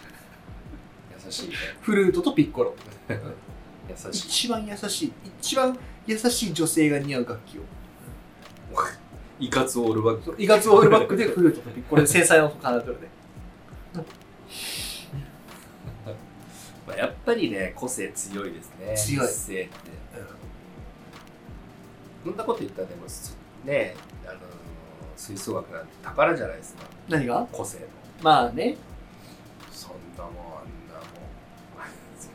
[1.25, 1.55] 優しいね。
[1.81, 2.75] フルートとピッコロ。
[3.09, 4.29] 優しい。
[4.29, 5.13] 一番優しい。
[5.41, 7.61] 一番優しい女性が似合う楽器を。
[9.43, 10.25] いかつオールバック。
[10.25, 12.03] そうイガツオールバックでフルートとピッコロ。
[12.03, 13.09] で繊細な音奏でるで。
[16.87, 18.95] まあ、やっぱりね個性強いですね。
[18.97, 19.27] 強い。
[19.27, 19.73] 一世って。
[22.25, 22.37] そん。
[22.37, 23.33] なこと言ったらでもそ
[23.65, 24.39] ねあの
[25.17, 26.85] 吹奏楽なんて宝じゃないですか。
[27.09, 27.47] 何が？
[27.51, 27.87] 個性の。
[28.23, 28.77] まあね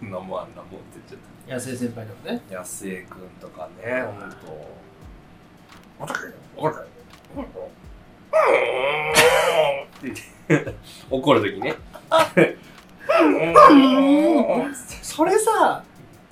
[0.02, 2.42] んなもんあんなもんって言っちゃっ安井先輩でもね。
[2.50, 4.30] た安江君とかねほん。
[4.30, 4.36] と
[6.00, 6.20] 「おたけ
[6.56, 6.82] おたけ
[7.36, 7.50] おた
[10.02, 10.76] けって
[11.10, 11.76] 怒るときね。
[15.02, 15.84] それさ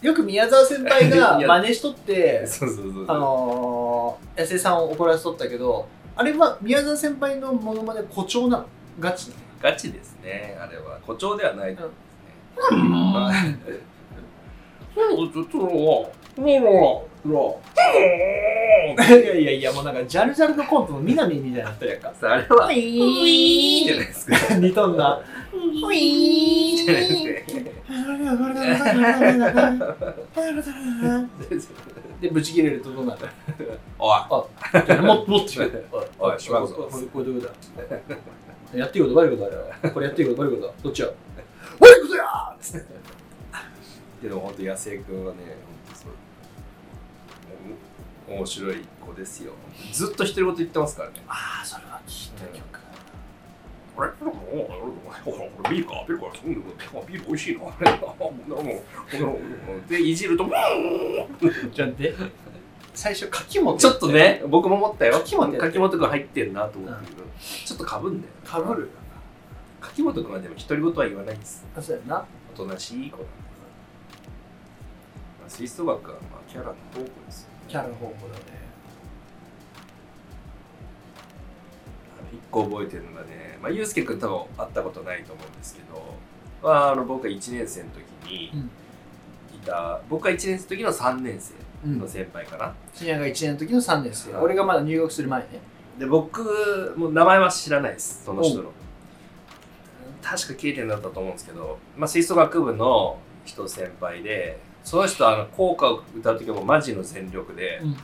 [0.02, 8.66] よく宮沢先輩が 真似しとってそうそうそうあのー、安井さんを怒らせとったけどあれは宮沢先輩のモノマネ誇張なの？
[9.00, 11.00] ガチガチですねあれは。
[11.02, 11.72] 誇張ではない。
[11.72, 11.78] うん
[18.96, 19.96] いやいやいやもうなん。
[19.96, 22.02] かジャルジャルのコントの南みたいになったやん。
[22.02, 24.98] かあれはウィーじゃないですか似とん。
[24.98, 25.20] な
[25.54, 27.46] ウィーじゃないで
[31.60, 31.76] すか
[32.22, 33.20] でブチ切れるとどうなる
[34.00, 34.20] おい
[35.02, 35.86] もっともっと言う
[36.20, 36.76] おいしまうぞ
[37.12, 41.10] これどういうことだやっていいこと悪いことあるこれやっていいこと悪いことどっちや
[41.80, 42.58] 悪いことや
[44.22, 45.40] けど本当野生君はね
[48.28, 49.54] 面白い子ですよ。
[49.92, 51.22] ずっと独り言言ってますからね。
[51.28, 52.80] ああそれは聞いた曲。
[53.98, 54.12] あれ？
[55.26, 56.54] 俺ビールかビールかうん
[57.06, 57.62] ビール美味しいな
[59.88, 60.50] でいじると
[61.72, 62.16] じゃんで
[62.96, 64.42] 最初柿本ちょっとね。
[64.48, 65.14] 僕も思ったよ。
[65.20, 65.68] 柿本やって。
[65.68, 67.24] 柿本君入ってんなと思ったけど。
[67.66, 68.34] ちょっとかぶんだよ。
[68.44, 68.90] かぶる
[69.94, 71.66] 柿本君はでも独り言は言わないんです。
[71.76, 72.26] あそうやな。
[72.54, 73.18] おとなしい子。
[73.18, 73.30] なんで
[75.40, 78.66] まあ吹奏楽はまあキャラの宝庫ですよキャラの方向だね。
[82.20, 86.16] あの一個覚えてるのがね、まあ、ゆうすけくん多分会ったことないと思うんですけど、
[86.64, 88.60] まあ、あの僕が1年生の時にうん。
[89.56, 91.54] いた、僕が1年生の時の3年生
[91.86, 92.00] うん。
[92.00, 94.34] の先輩かな、深夜が1年の時の3年生。
[94.34, 94.44] はい。
[94.44, 95.48] 俺がまだ入学する前ね。
[96.00, 98.72] で僕もう名前は知らないですその人の
[100.26, 107.96] 確か K 点だったと思うんですけど、まあ、吹奏楽部の人先輩でその人はあの校歌を歌う時もマジの全力で、うん。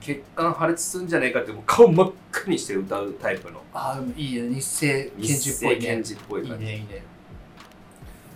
[0.00, 3.62] 血管破裂するんじゃねえかってもう顔真っ赤にして歌うタイプの。
[3.72, 4.48] ああいいね。
[4.50, 5.80] 日生検事っぽいね。
[5.80, 7.02] 検事っぽいいい感じねいいね。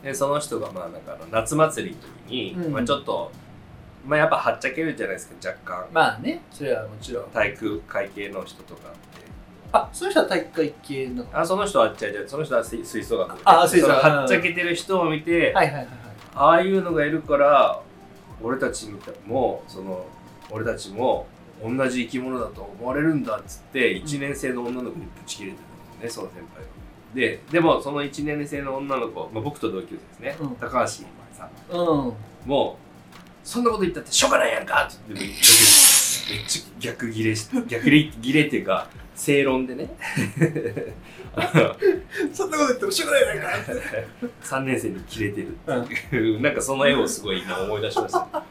[0.03, 2.73] でその人がまあなんかあの夏祭りの時に、うん。
[2.73, 3.31] まあ、ちょっと、
[4.07, 5.87] まあ、やっぱはっちゃけるじゃないですか若干。
[5.93, 7.31] まあねそれはもちろん。
[7.31, 8.93] 体育会系の人とか
[9.77, 11.27] あそういう人は体育会系なの。
[11.33, 13.39] あその人は違う違うその人は吹吹奏楽部。
[13.39, 15.89] であ吹奏楽はっちゃけてる人を見て、はいはいはいはい。
[16.37, 17.81] ああいうのがいるから
[18.41, 20.07] 俺たちみたいもその
[20.51, 21.27] 俺たちも
[21.61, 26.75] 同じ生き物だと思われるんだっつって1年生の女の子にぶち切れてたんですねその先輩が。
[27.15, 30.57] ででもその1年生の女の子、まあ、僕と同級生ですね、うん。
[30.57, 31.05] 高橋さ
[31.47, 31.51] ん。
[31.71, 32.13] うん。
[32.47, 39.91] もうそんなこと言ったってしょうがないやんかって言ってめっちゃめっちゃ逆ギレし逆ギレっていうか正論でね。
[42.33, 43.73] そんなこと言ってもしょうがないやないか
[44.43, 48.19] 3年生にキレてるっていう、なんかその絵をすごい今思い出しました。
[48.21, 48.43] あ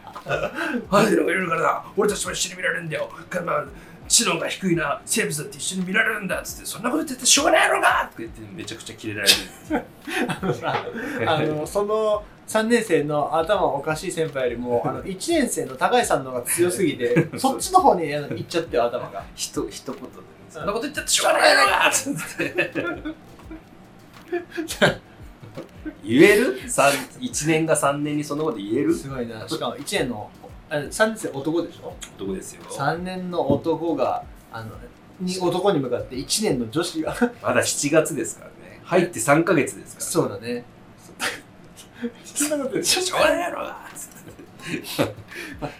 [0.91, 3.09] あいうのがいるからな、俺たちも一緒に見られるんだよ。
[3.45, 3.65] まあ、
[4.07, 9.35] 知能が低いな、生物だって一緒に見られるんだっつって、そんなこと言っててしょうがないやろがって言ってめちゃくちゃキレられて
[9.73, 9.83] る。
[10.27, 10.85] あのさ
[11.25, 19.23] あのその3年生の頭おかしい先輩よりも あの1年生の高橋さんの方が強すぎてそっちの方にあの行っちゃってよ頭が。
[19.35, 20.07] ひと一言で。
[20.07, 20.11] ね、
[20.53, 22.53] そんなこと言ったってしょうがないやろがっつって。
[26.03, 28.93] 言える ?1 年が3年にそんなこと言える？
[28.93, 30.29] すごいなしかも1年の
[30.69, 31.95] あ3年生男でしょ？
[32.17, 32.63] 男ですよ。
[32.69, 34.75] 3年の男があの
[35.19, 38.81] に男に向かって1年の女子がまだ7月ですからね。
[38.83, 40.05] 入って3ヶ月ですから。
[40.05, 40.65] そうだね
[42.25, 44.12] そんなこと言ってしょうがないやろがっつって。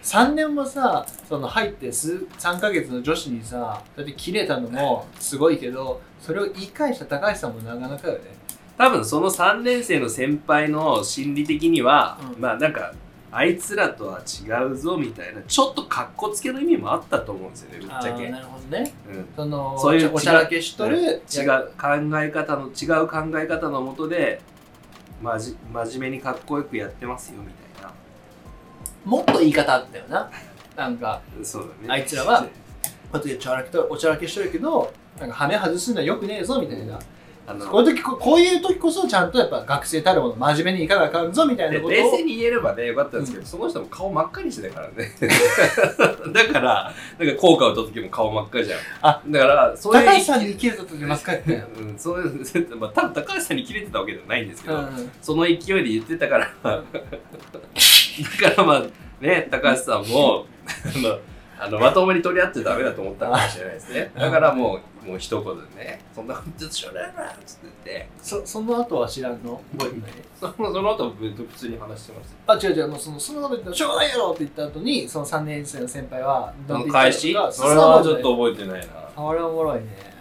[0.02, 8.22] 3年もさその入って数3ヶ月の女子にさだって切れたのもすごいけどそれを言い返した高橋さんもなかなかよね。
[8.78, 12.42] 多分その3年生の先輩の心理的には、うん。
[12.42, 12.94] まあなんか
[13.32, 18.94] あいつらとは違うぞみたいなちょっとかっこつけの意味もあったと思うんですよねぶっちゃけ、なるほどね。
[19.10, 21.22] うん、そのそういうおしゃらけしとる違う
[21.80, 24.42] 考え方の違う考え方のもとで
[25.22, 27.63] まじ真面目にかっこよくやってますよみたいな
[29.06, 30.30] もっと言い方あったよな。
[30.76, 31.74] なんかそうだね。
[31.88, 32.46] あいつらは
[33.12, 37.00] あとでおちゃらけとおちゃらけしとるけどなんか羽目外すのはよくねえぞみたいな、
[37.46, 41.92] あのこういう時ここういう時こそちゃんとやっぱ学生たるもの真面目にいかなあかんぞみたいなでことを。
[41.92, 45.12] 冷静に言えればねよかったんですけど、その人も顔真っ赤にしてたからね。
[46.34, 48.80] だからなんか効果を打った時も顔真っ赤じゃん。
[49.02, 56.50] あだからそういう高橋さんに切れた時真っ赤やったよ、 うん、そういう、まあ、多分高橋さんに切れてたわけではないんですけど、うんその勢いで言ってたから
[58.22, 58.84] だからまあ
[59.22, 60.46] ね高橋さんも
[61.60, 64.12] あのまともに取り合ってダメだと思ったかもしれないですね。
[64.16, 67.64] だからもうもう一言でねそんなことしょうがないなっつって。
[67.64, 69.62] 言ってそその後は知らんの？
[69.78, 70.12] 覚えてない？
[70.40, 78.94] そのその後普通に話してましたあ違う違うもうそのそのこと言ったらしょうがないやろって言った後にその3年生の先輩はその返しそそれはちょっと覚えてないな。
[79.16, 80.14] あれおもろいね。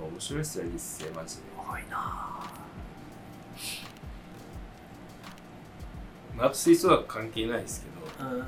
[0.00, 1.42] 面白いっすよ日生マジで。
[1.58, 2.31] おもろいな
[6.42, 8.44] ああと吹奏楽関係ないですけうんど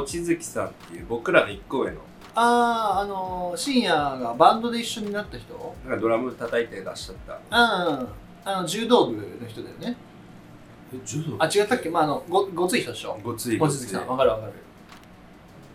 [0.00, 2.00] 望月さんっていう僕らの一個上の
[2.36, 5.76] あああのー、深夜がバンドで一緒になった人？
[5.86, 7.34] なんかドラム叩いてらっしゃった。
[7.34, 7.38] う
[8.02, 8.08] ん
[8.46, 9.96] あの柔道部の人だよね。
[10.92, 11.36] え柔道？
[11.38, 11.90] あ違ったっけ？
[11.90, 13.18] まああのごごつい人でしょ？
[13.22, 14.08] ごつい望月さん。
[14.08, 14.52] わかるわかる。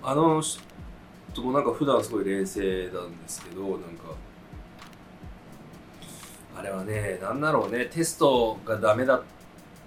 [0.03, 2.61] あの人もなんか普段すごい冷静
[2.93, 3.79] なんですけどなんか
[6.57, 9.23] あれはねなんだろうねテストがダメだっ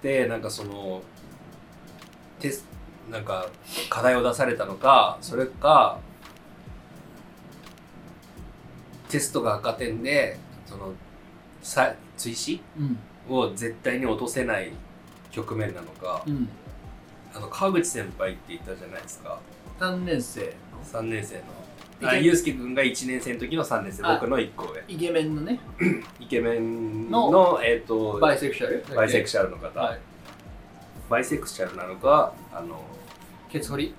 [0.03, 1.01] てなんかその
[2.39, 2.65] テス
[3.09, 3.47] なんか
[3.89, 5.97] 課題を出されたのかそれか
[9.09, 10.37] テストが赤点で
[10.67, 10.93] その
[11.61, 12.61] さ追試？
[12.77, 12.97] うん。
[13.29, 14.73] を絶対に落とせない
[15.31, 16.49] 局面なのかうん。
[17.33, 19.39] あの川口先輩って言ったじゃないですか。
[19.79, 20.53] 3年生
[20.91, 21.43] 3年生いの
[22.01, 24.03] あけゆうすけ君が1年生の時の3年生。
[24.03, 24.83] あ僕の1個上。
[24.87, 25.59] イケメンのね。
[26.19, 29.99] イケメンのえっ、とバイセクシャルバイセクシシャルの方、はい。
[31.09, 32.81] バイセクシャルなのかあの
[33.49, 33.95] ケツ掘り？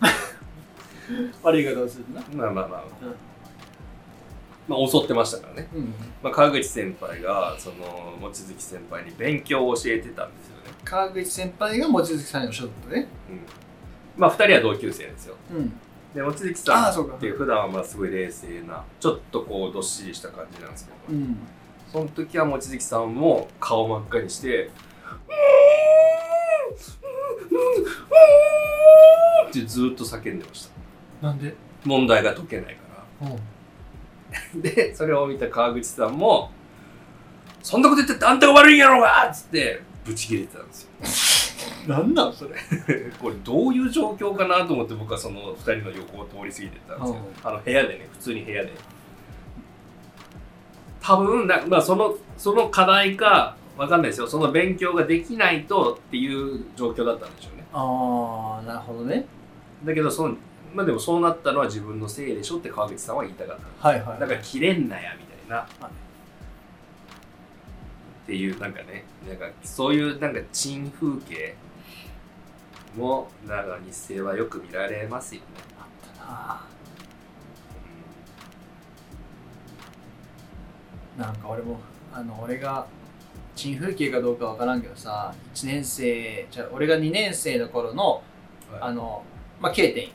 [1.42, 2.22] 悪い言い方をするな。
[2.32, 3.14] まあまあまあ、うん。
[4.68, 5.94] まあ襲ってましたからね、うん。
[6.22, 13.08] まあ、川口先輩がその望月先輩に勉強を教えてたんですよね、川口先輩が望月さんに教えたね。
[13.28, 13.40] うん、
[14.16, 15.36] まあ2人は同級生ですよ。
[15.52, 15.72] うん
[16.14, 17.14] で望月さんか。
[17.16, 21.36] って普段はまあすごい冷静なちょっとこうどっしりした感じなんですけど、うん。
[21.92, 24.70] その時は望月さんも顔真っ赤にして
[29.48, 30.68] ってずっと叫んでまし
[31.20, 31.26] た。
[31.26, 31.54] なんで？
[31.84, 32.80] 問題が解けないか
[33.22, 33.30] ら。
[33.30, 33.40] うん。
[34.62, 36.52] でそれを見た川口さんも
[37.64, 40.88] 「そんなこと言ってってあんたが悪いんやろうが!」っつってブチ切れてたんですよ
[41.86, 42.54] なんなんそれ？
[43.20, 47.16] これどういう状況かなと思って僕はその2人の横を通り過ぎてったんですよ。
[47.16, 48.72] うあの部屋でね普通に部屋で。
[51.02, 54.26] 多分な、まあ、そのその課題かわかんないですよ。
[54.26, 57.66] その勉強ができないとっていう状況だったんでしょうね。
[57.72, 59.26] ああなるほどね。
[59.84, 60.36] だけどその
[60.74, 64.20] まあでもそうなったのは自分のせいでしょって川口さんは言いたかったはいはい。
[64.20, 65.84] だから切れんなやみたいな、はい。
[65.84, 65.86] っ
[68.26, 71.56] ていうなんかねなんかそういうなんか珍風景
[72.96, 75.46] もなんか日生はよく見られますよね、
[76.20, 81.78] あーなんか俺も
[82.12, 82.86] あの俺が
[83.54, 88.22] 珍風景かどうかわからんけどさ1年生じゃあ俺が2年生の頃の
[88.72, 89.22] うんあの
[89.60, 90.08] まあ K 点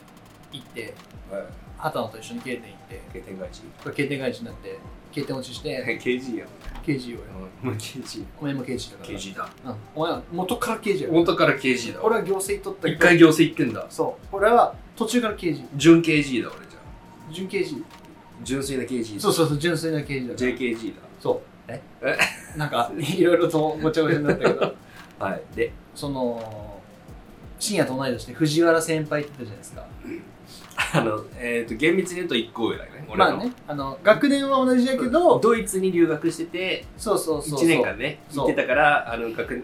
[0.51, 0.93] 行って
[1.31, 1.43] はい。
[1.77, 3.01] 畑野と一緒に K 点行って。
[3.13, 4.79] 経典外地これ K 点返しになって
[5.11, 5.99] K 点落ちして。
[6.01, 6.47] KG やん
[6.85, 7.19] KG をよ。
[7.63, 9.19] うん、KG お前も KG だから。
[9.19, 9.49] KG だ。
[9.65, 13.87] うん、お前は元から KG や元から KG だ俺は行政取ったけど一回行政行ってんだ。
[13.89, 14.35] そう。
[14.35, 17.33] 俺は途中から KG 純 KG だ俺じゃあ。
[17.33, 17.83] 準 KG
[18.43, 20.49] 純粋な KG そうそうそう純粋な KG だから。
[20.51, 21.71] JKG そう。
[21.71, 21.81] え？
[22.03, 22.17] え
[22.57, 24.59] なんかいろいろとごちゃごちゃになったけど。
[24.59, 24.71] だ
[25.25, 25.41] はい。
[25.55, 25.71] で？
[25.95, 26.74] その
[27.59, 29.85] 深夜と同い年で藤原先輩って言ったじゃないですか。
[30.93, 33.37] あのえっ、と厳密に言うと1個上だよね俺の。
[33.37, 37.67] まあねあの学年は同じだけどドイツに留学しててそうそうそうそう。
[37.67, 39.63] 1年間ね行ってたからあの学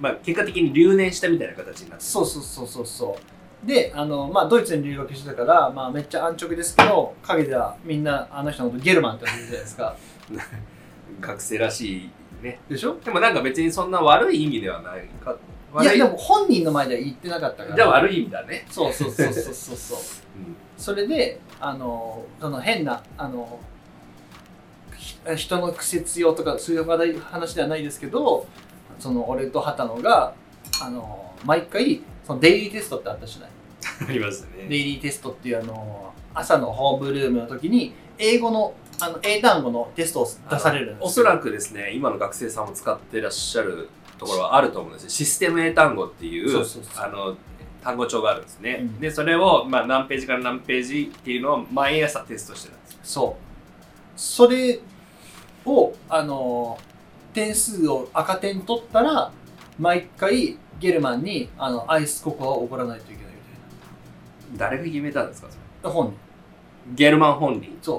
[0.00, 3.16] まあ結果的に留年したみたいな形になってそうそうそうそうそ
[3.64, 3.66] う。
[3.66, 9.96] であのまあドイツに留学してたからまあめっちゃ安直ですけど陰ではみんなあの人のことゲルマンって呼んでるじゃないですか。
[11.20, 12.10] 学生らしい
[12.42, 12.60] ね。
[12.68, 12.96] でしょ？
[13.04, 15.36] でもなんか別にそんな悪い意味ではないか
[15.82, 15.86] い。
[15.86, 17.76] や悪でも本人の前では言ってなかったから。
[17.76, 19.98] じゃあ悪い意味だね、そうそうそうそうそうそう。
[19.98, 20.00] う
[20.50, 20.56] ん。
[20.76, 23.58] それであのその変なあの
[24.96, 28.46] ひ人の癖強とかそういう話ではないですけど
[28.98, 30.34] その俺と畑野が
[30.82, 33.50] あの毎回そのデイリーテストってあったじゃない？
[34.08, 41.06] ありましたデねイリーテストっていうあの朝のホームルームの時に英語のあの英単語のテストを出されるんですよ。
[41.06, 43.88] おそらくですね今の学生さんも使ってらっしゃる
[44.18, 45.10] ところはあると思うんですよ。
[45.10, 46.64] システム英単語っていう、
[46.96, 47.36] あの、
[47.82, 48.78] 単語帳があるんですね。
[48.80, 52.98] うんで、それを、まあ、何ページから何ページっていうのを毎朝テストしてたんですよ。
[53.04, 53.42] そう。
[54.16, 54.80] それ
[55.64, 56.88] を、あのー
[57.34, 59.30] 点数を赤点取ったら、
[59.78, 63.32] 毎回ゲルマンにあのアイスココアをおごらないといけない
[64.50, 65.60] み誰が決めたんですかそれ？
[65.82, 65.96] たいな。
[66.00, 66.14] 本人。
[66.96, 67.78] ゲルマン本人。
[67.80, 67.98] そ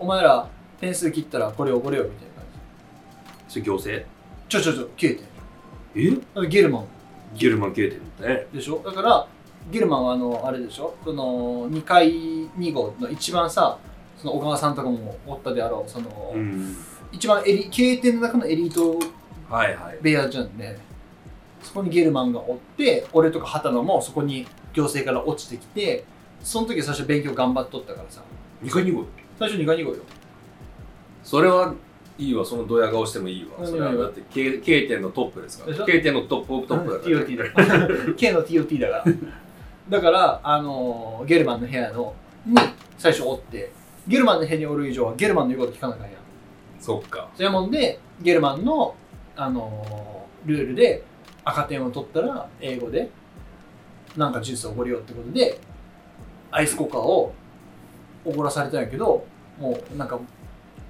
[0.00, 0.02] う。
[0.02, 0.48] お前ら
[0.80, 2.44] 点数切ったらこれおごれよみたいな感
[3.48, 4.06] それ行政？
[4.06, 4.10] じ。
[4.52, 5.22] ちょちょちょ、消えて。
[5.94, 6.10] え？
[6.34, 6.86] だゲルマン
[7.34, 8.46] ゲルマン消えてるんだね。
[8.52, 8.82] でしょ？
[8.84, 9.26] だから、
[9.70, 10.94] ゲルマンはあの、あれでしょ？
[11.02, 13.78] その、2階2号の一番さ、
[14.18, 16.76] その小川さんとかもおったであろう、その、ん。
[17.12, 18.98] 一番エリ、経営店の中のエリート
[19.48, 19.98] はいはい。
[20.02, 20.76] 部屋じゃんね。
[21.62, 26.04] そこにゲルマンがおって、俺とか畑野もそこに行政から落ちてきて、
[26.42, 28.20] その時最初勉強頑張っとったからさ。
[28.62, 29.06] 2回2号
[29.38, 30.02] 最初2階2号よ。
[31.24, 31.72] それは
[32.22, 33.56] いいわ、そのドヤ顔してもいいわ。
[33.58, 35.84] うんそれはだって K, K 点のトップですから。
[35.86, 38.14] K 点のトップオブトップだから、TOT だ。
[38.14, 39.04] K の TOT だから。
[39.88, 42.14] だから、あのーゲルマンの部屋の、
[42.46, 42.56] に
[42.98, 43.72] 最初おって、
[44.06, 46.14] ゲルマンの部屋におる以上はゲルマンの言うこと聞かなあかんやん。
[46.80, 47.28] そっか。
[47.36, 48.94] そういうもんで、ゲルマンの、
[49.36, 51.04] あのールールで
[51.44, 53.10] 赤点を取ったら英語で
[54.16, 55.58] なんかジュースをおごるよってことで
[56.50, 57.32] アイスコカを
[58.24, 59.24] おごらされたんやけど
[59.58, 60.18] もうなんか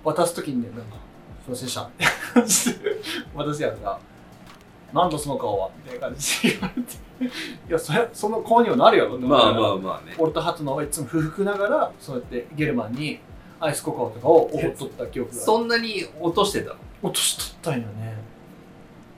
[0.05, 0.97] 渡す時にねなんか
[1.45, 2.97] 「すいませんでした」みたいな感じで
[3.35, 3.99] 渡すやんか
[4.93, 7.13] 「なんだその顔は」みたいな感じで言われて。
[7.23, 7.29] い
[7.69, 9.25] やそれその顔にはなるやろって。
[9.25, 10.15] 思まあまあまあね。
[10.19, 13.21] 俺とハトのはいつも不服ながらそうやってゲルマンに
[13.61, 16.77] アイスコカとかをおごっとった記憶がそんなに落としてたの？
[17.01, 18.17] 落としとったんよね。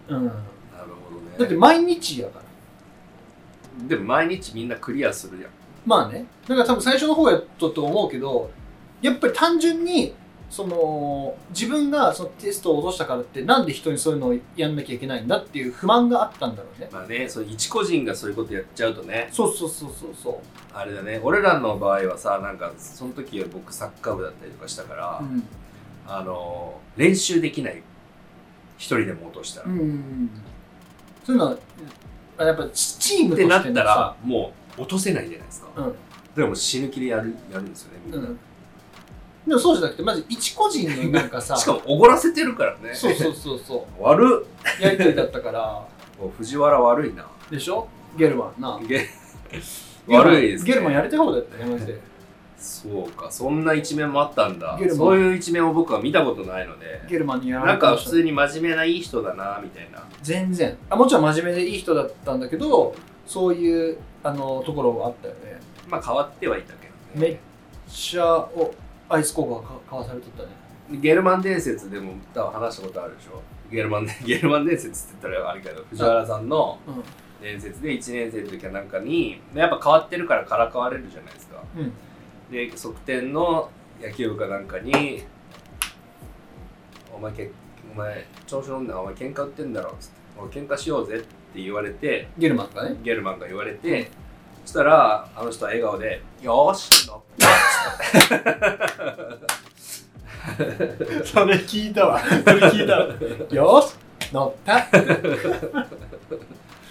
[0.09, 0.27] うん。
[0.27, 0.37] なる
[1.09, 1.39] ほどね。
[1.39, 3.89] だって毎日やから。
[3.89, 5.51] でも毎日みんなクリアするじゃん。
[5.87, 6.27] まあね。
[6.47, 8.51] だから多分最初の方やったと思うけど
[9.01, 10.13] やっぱり単純に
[10.55, 20.41] その自分がそのテストを落としたからってなんで人にそういうのをやんなきゃいけないんだっていう不満があったんだろうねまあね、そう一個人がそういうことやっちゃうとね、そうそうそうそうそ
[20.73, 25.43] あれだね、俺らの場合はさ、なんかその時は僕サッカー部だったりとかしたから、ううん、
[26.07, 27.83] あの、練習できない。
[28.79, 29.67] 一人でも落としたら。
[29.67, 30.31] うん、
[31.25, 31.57] そういうのは
[32.39, 35.69] あやっぱチチームとってなしってたらもう落とせないじゃないですか。
[35.77, 35.95] うん
[36.37, 38.29] でも死ぬ気でやるやるんですよね、みんな。
[38.29, 38.39] うん
[39.47, 42.95] でもそうじゃなくてまず一個人のなんかさ しかもおごらせてるからね。
[42.95, 45.83] そうそうそうそ悪っうやりとりだったから
[46.39, 47.27] 藤原悪いな。
[47.51, 47.87] でしょ？
[48.17, 49.07] ゲルマンなゲ
[50.09, 50.69] 悪いです、ね。
[50.71, 51.99] ゲルマンやりたい方だったねマジで
[52.57, 54.91] そうか、そんな一面もあったんだゲル。
[54.93, 60.03] マンそういう一面を僕は見たことないので、ゲルマンにやらなんか普通に真面目ないい人だな、みたいな。
[60.23, 62.95] 全然あもちろん真面目でいい人だったんだけど
[63.27, 67.41] そういうあのところがあったよねまあ変わってはいたけどめっね。
[67.87, 68.73] ちゃお
[69.09, 70.65] アイスコーが買わされとったね
[71.01, 73.43] ゲルマン伝説でも多分話したことあるでしょ。
[73.71, 81.63] ゲルマン、 ゲルマン伝説って言ったらあれけど、藤原さんのう伝説で1年生の時はなんかに、やっぱ変わってるからからかわれるじゃないですか。
[81.77, 81.93] んうん
[82.51, 85.25] で、側転の野球部かなんかに、
[87.13, 87.51] お前け、
[87.93, 90.25] お前、調子乗んな、お前喧嘩売ってんだろ、つって。
[90.59, 94.11] 喧嘩しようぜって言われて、ゲルマンがねゲルマンが言われて、
[94.65, 97.49] そしたら、あの人は笑顔で、よーし、乗った。
[101.25, 102.21] それ聞いたわ。
[102.21, 103.15] それ聞いたわ。
[103.51, 103.95] よし
[104.33, 104.89] 乗った。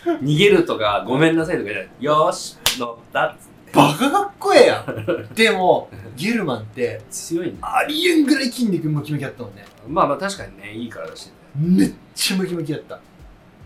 [0.06, 3.28] 逃げるとか、ごめんなさいとかじゃない、よーし、乗った。
[3.28, 5.34] っつってバカかっこええやん。
[5.34, 7.78] でもゲルマンって強いんだ。
[7.78, 9.66] ありえんぐらい筋肉ムキムキやったもんね。
[9.88, 11.36] まあまあ確かにね、いい体してる。
[11.60, 12.98] めっちゃムキムキやった。
[12.98, 13.02] ね。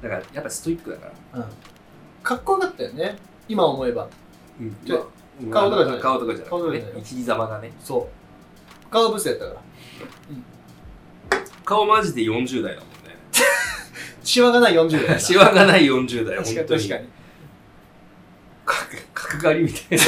[0.01, 1.39] だから、やっぱストイックだから。
[1.39, 1.45] うん。
[2.23, 3.17] かっこよかったよね
[3.47, 4.07] 今思えば。
[4.59, 5.51] うん。
[5.51, 6.01] 顔とかじゃない。
[6.01, 6.89] 顔とかじゃな顔とかじゃない。
[6.91, 7.71] くてね、生き様がね。
[7.79, 8.09] そ
[8.87, 8.89] う。
[8.91, 9.61] 顔ブスやったから。
[11.65, 13.17] 顔マジで40代だもんね。
[14.23, 15.05] シワがない40代。
[15.05, 16.83] やなシワがない40代、確か本当に。
[16.83, 17.17] に確かに。
[19.13, 20.03] 角刈りみたいな。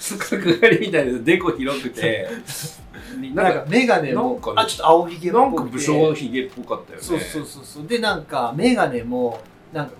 [0.18, 2.28] 角刈りみたいな、デコ広くて。
[3.34, 7.04] なんんか、メガネもなんかねあちょっと青ひげっなんか武将髭っぽかったよね。
[7.04, 7.86] そうそうそうそう。
[7.86, 9.40] でなんかメガネも
[9.72, 9.92] なんか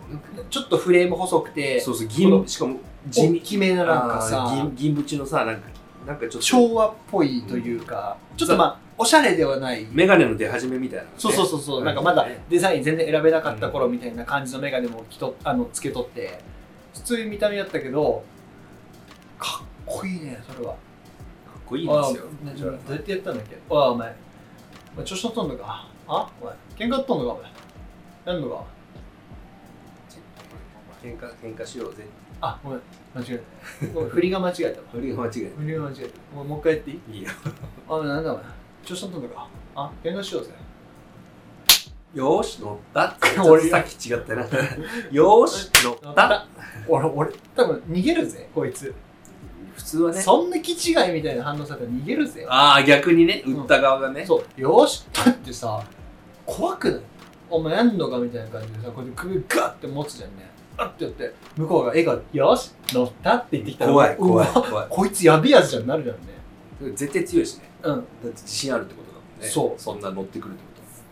[0.51, 2.79] ちょっとフレーム細くてそうそう、こ銀、のしかも、
[3.15, 5.69] 大きめななんかさ銀銀縁のさ、なんか、
[6.07, 9.87] なんかちょっと、昭和っぽいというか、ちょっとまあおしゃれではない。
[9.93, 11.11] メガネの出始めみたいな、ね。
[11.17, 16.41] そうそうそうそう、なんかまだデザイン全然選べなかった頃みたいな感じのメガネもきとあのつけとって
[16.95, 18.25] 普通に見た目だったけど
[19.39, 20.73] かっこいいねそれは。
[20.73, 20.79] か
[21.59, 22.25] っこいいんですよ。
[22.73, 23.57] どうやってやったんだっけ？
[23.71, 24.15] ああお前。
[24.95, 25.87] お前調子乗っとんのか？
[26.09, 26.55] あお前。
[26.77, 27.41] 喧嘩っとんのか？
[28.27, 28.35] お前。
[28.35, 28.65] やんのか？
[31.03, 32.05] 喧嘩、喧嘩しようぜ。
[32.43, 32.81] あごめん
[33.15, 36.99] 間違えた振りが間違えたわ振りが間違え振りが間違えたもうもう一回やっていい？
[37.01, 37.13] た。
[37.13, 37.31] いいよ。
[37.89, 38.45] あなんだお前
[38.85, 40.51] 調子乗っとんのかあ喧嘩しようぜ
[42.15, 43.39] よーし、乗ったって。
[43.41, 44.43] 俺とさっき違ったな。
[44.43, 46.47] よーし、乗った
[46.89, 48.93] 俺、俺、多分逃げるぜ、こいつ。
[49.77, 50.21] 普通はね。
[50.21, 52.45] そんな気違いみたいな反応されたら逃げるぜ。
[52.49, 54.27] ああ、逆にね、売った側がね。
[54.27, 55.85] そう、よーし、だってさ、
[56.45, 57.01] 怖くない？
[57.49, 60.50] お前やんのかみたいな感じでさ、こうやって首ガッて持つじゃんね。
[60.81, 64.87] あってやって、向こうが笑顔で、よーし、乗ったって言ってきたら、怖い、怖い、怖い。
[64.89, 66.95] こいつやべえやつじゃんなるじゃんね。
[66.95, 67.71] 絶対強いしね。
[67.83, 67.97] うん。
[67.97, 69.47] だって自信あるってことだもんね。
[69.47, 70.71] そうそんな乗ってくるってこ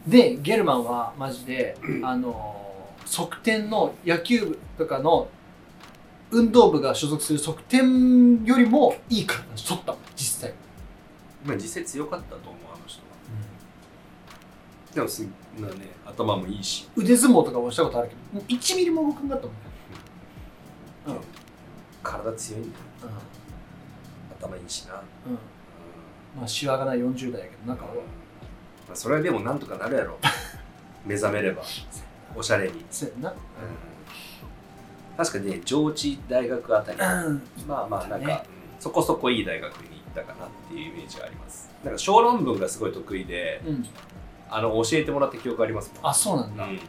[0.08, 5.28] で、ゲルマンはマジで、あのー、側転の野球部とかの
[6.30, 10.50] 運動部が所属する側転よりもいい体取った実際。
[10.50, 10.56] と。
[11.44, 13.08] まあ実際強かったと思う、あの人は。
[14.94, 15.26] でもす
[15.60, 15.74] なね、
[16.06, 16.88] 頭もいいし。
[16.96, 19.60] 腕相撲とかもしたことあるけど、もう1ミリも動かなかったもんね。
[21.08, 21.38] うん
[22.02, 22.84] 体強いんだよ。
[24.40, 24.94] 頭いいしな。
[24.94, 25.02] うん。
[26.38, 27.84] まあ、シワがない40代やけど、なんか、
[28.86, 30.18] まあ、それはでもなんとかなるやろ。
[31.04, 31.62] 目覚めれば。
[32.36, 32.84] おしゃれに。
[32.90, 33.34] そうや
[35.16, 36.98] 確かにね、上智大学あたり。
[36.98, 37.26] な。
[37.26, 37.42] うん。
[37.66, 41.68] まあまあなんか、ねうんそこそこいい大学に行ったかなっていうイメージがあります。
[41.82, 43.84] なんか小論文がすごい得意で、うん。
[44.50, 45.92] あの教えてもらった記憶あります。
[46.02, 46.64] あ、そうなんだ。
[46.64, 46.80] うん、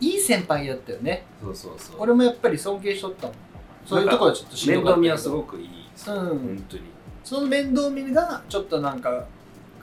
[0.00, 1.24] いい先輩だったよね。
[1.40, 1.96] そうそうそう。
[1.98, 3.36] 俺もやっぱり尊敬しとったもん。
[3.84, 5.68] そういうところはちょっと面倒見はすごくいい。
[5.68, 6.82] うん本当に。
[7.24, 9.24] その面倒見がちょっとなんか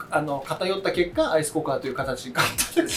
[0.09, 2.93] あの偏った結果アイスココアという形に変わっただけ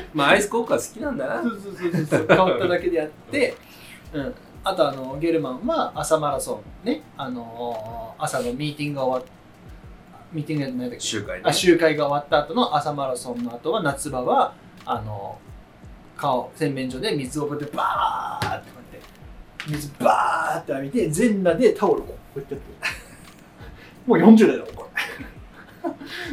[0.14, 1.42] まあアイスコーカー好きなんだな。
[1.42, 3.56] そうそうそうそう変わっただけであって、
[4.12, 9.43] うん、あとあのゲルマンは朝マラソンねあの朝のミーティングが終わっ
[10.34, 11.44] ミーティング何だっけ集会ね。
[11.46, 14.54] あ集会が終わった後の朝マラソンの後は夏場は
[14.84, 15.38] あの
[16.16, 22.74] 顔洗面所で水をこうやってバーってこうやって水バーって浴びて全裸でタオルをこうやってやって。
[24.06, 24.94] もう40代だもんこれ。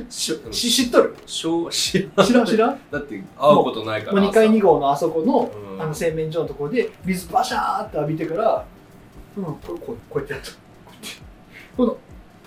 [0.10, 1.15] し し知っとる？
[1.26, 2.80] 小知知らん知らん？
[2.90, 4.22] だって会うことないから。
[4.22, 5.82] もう2階2号のあそこのうん。
[5.82, 8.65] あの洗面所のところで水バシャーって浴びてから、
[9.38, 10.57] うん、これこうこうやってやったこ
[10.90, 11.22] うやって。
[11.78, 11.98] この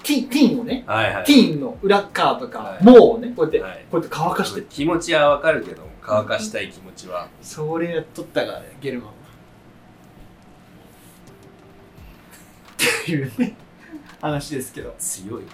[0.04, 1.24] ティティーンをねはいはい。
[1.24, 7.28] ティーンの裏側とかはい毛をねこうやってはいこうやって乾かして気持ちはわかるけども、乾かしたい気持ちは。
[7.42, 9.12] それやっとったからねゲルマンは
[12.74, 13.56] っていうね
[14.20, 15.48] 話ですけど強いな。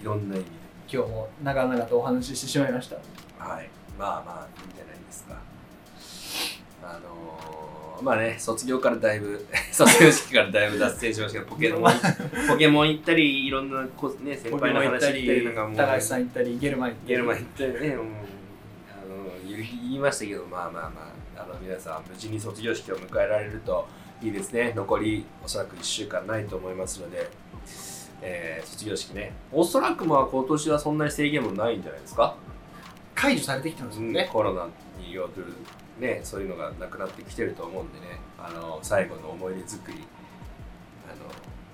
[0.00, 0.50] いろんな意味で。
[0.90, 2.96] 今日も長々とお話ししてしまいました
[3.38, 3.68] はい。
[3.98, 5.36] まあまあ、いいんじゃないですか。
[6.82, 7.57] あのー、
[8.02, 11.92] まあね、卒業からだいぶ、 卒業式からだいぶ脱線しましたけど、 ポケモン、
[12.48, 23.88] ポケモン行ったり、いろんなこ、ね、先輩の話行ったり、なんかもう、高橋さん行ったりゲルマン行ったりゲルマン行ったりね、もう、あの、言い言いましたけど、まあまあまあ、あの、皆さん、無事に卒業式を迎えられると
[24.22, 24.72] いいですね。
[24.74, 27.28] 残り、おそらく1週間ないと思いますので、
[28.20, 29.32] えー卒業式ね。
[29.52, 32.34] おそらくまあ今年はそんなに制限もないんじゃないですか。
[33.14, 34.68] 解除されてきてますよね、コロナ
[35.00, 35.44] による
[35.98, 39.98] ねそういうのがなくなってきてると思うんでねあの最後の思い出作り
[41.06, 41.30] あの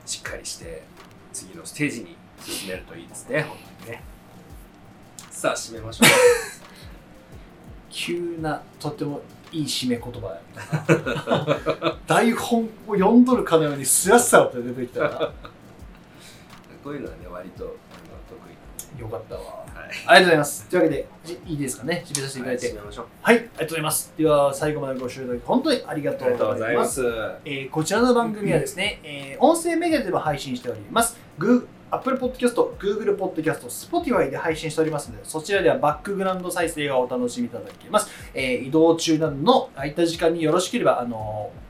[0.06, 0.82] しっかりして
[1.32, 4.02] 次のステージに進めるといいですね本当にね。
[5.30, 6.04] さあ締めましょ
[7.90, 9.20] 急なとっても
[9.52, 10.40] いい締め言葉や
[11.82, 15.32] な台本を読んどるかのようにスラスラと出てきたらう
[16.82, 17.76] こういうのはね割と得
[18.98, 19.40] 意よかったわ。
[19.40, 19.63] はい
[20.06, 22.04] ありがとうございますというわけでじいいですかね？
[22.06, 24.12] 締めさせていただいてはい締めましょうはい、ありがとうございます。
[24.16, 26.94] では、最後までご視聴いただき、本当にありがあとうございます。
[26.94, 27.06] す
[27.44, 31.16] えーこちらの番組はですね、えー音声メディアでも配信しております。
[31.90, 38.10] Apple Podcast、Google Podcast、Spotify で配信しておりますので、そちらではバックグラウンド再生がお楽しみいただけます。
[38.34, 41.63] えー移動中などの空いた時間によろしければ、あのー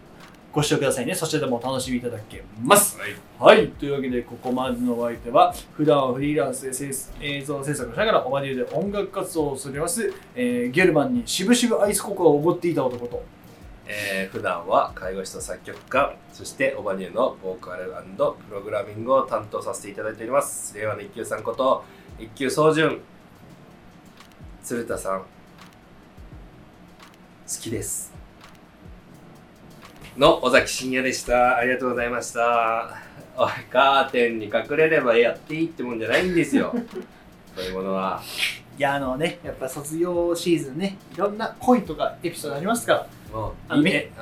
[0.54, 1.12] ご視聴くださいね。
[1.16, 2.96] そちらでもお楽しみいただけます。
[2.96, 3.68] はいはい。
[3.70, 13.24] というわけで、ここまでのお相手は、普段はフリーランスで制映像制作をしながら、オマデューで音楽活動をしております、えーゲルマンにしぶしぶアイスココアをおごっていた男と、
[13.86, 17.92] えー普段は介護士と作曲家そしてオバニューのボーカル
[18.48, 21.84] プログラミングを担当させていただいております令和の一休さんこと
[22.18, 23.00] 一休総順
[24.62, 25.26] 鶴田さん好
[27.60, 28.13] きです
[30.16, 31.56] の尾崎真也でした。
[31.56, 32.96] ありがとうございました。
[33.36, 36.72] おいカーテンに隠れればやっていいってもんじゃないんですよ。
[37.56, 38.22] そういうものは。
[38.78, 43.06] いや、あのね、やっぱ卒業シーズンね、いろんな恋とかエピソードありますから、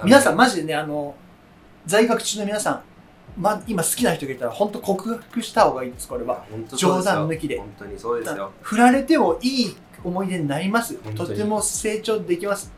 [0.03, 1.15] 皆さんマジでね、あの、
[1.85, 2.83] 在学中の皆さん、
[3.37, 6.43] ま、今好きな人がいたら、本当告白した方がいいです、これは。
[6.75, 7.59] 冗談抜きで。
[7.59, 8.51] 本当にそうですよ。
[8.63, 10.95] 振られてもいい思い出になります。
[10.95, 12.73] とても成長できます。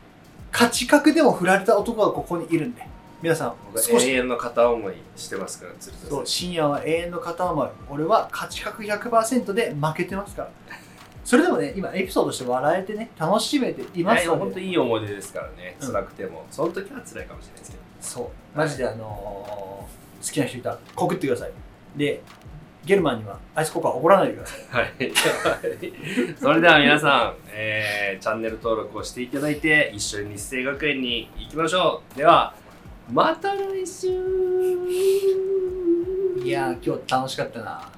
[0.51, 2.87] 価値格でも振られた男がここにいるんで、
[3.21, 7.69] 皆さん、僕少し、永遠の片思いしてますから鶴田さんそう深夜は永遠の片思い。
[7.89, 10.49] 俺は価値格100%で負けてますから。
[11.23, 14.39] それでもね今エピソードとして笑えてね楽しめていますので。
[14.39, 15.75] 本当いい思い出ですからね。
[15.81, 15.87] うん。
[15.87, 17.83] 辛くても、その時は辛いかもしれないですけど。
[18.01, 18.57] そう。
[18.57, 21.51] マジであのー好きな人いたら告ってください。
[21.95, 22.21] で
[22.83, 24.65] ゲルマンにはアイスココア怒らないでください。
[24.69, 25.13] はい。
[26.39, 32.17] それでは皆さん、えーチャンネル登録をしていただいて、一緒に日生学園に行きましょう。
[32.17, 32.53] では、
[33.11, 34.07] また来週。
[36.43, 37.89] いやー今日楽しかったな。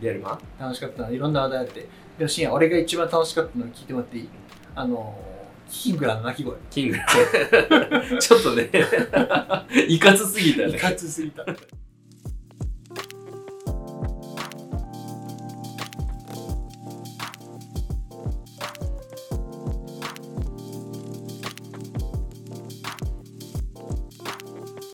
[0.00, 0.32] ゲルマ？
[0.32, 1.10] ン楽しかったな。
[1.10, 1.88] いろんな話題あって。
[2.18, 4.28] でも深夜俺が一番楽しかったの聞いてもらっていい？
[4.74, 5.30] あのー
[5.72, 6.56] キングラの鳴き声。
[6.68, 6.96] キング。
[8.18, 8.68] ちょっとね、
[9.88, 10.70] いかつすぎたね。
[10.70, 10.74] い。
[10.76, 11.44] かつすぎた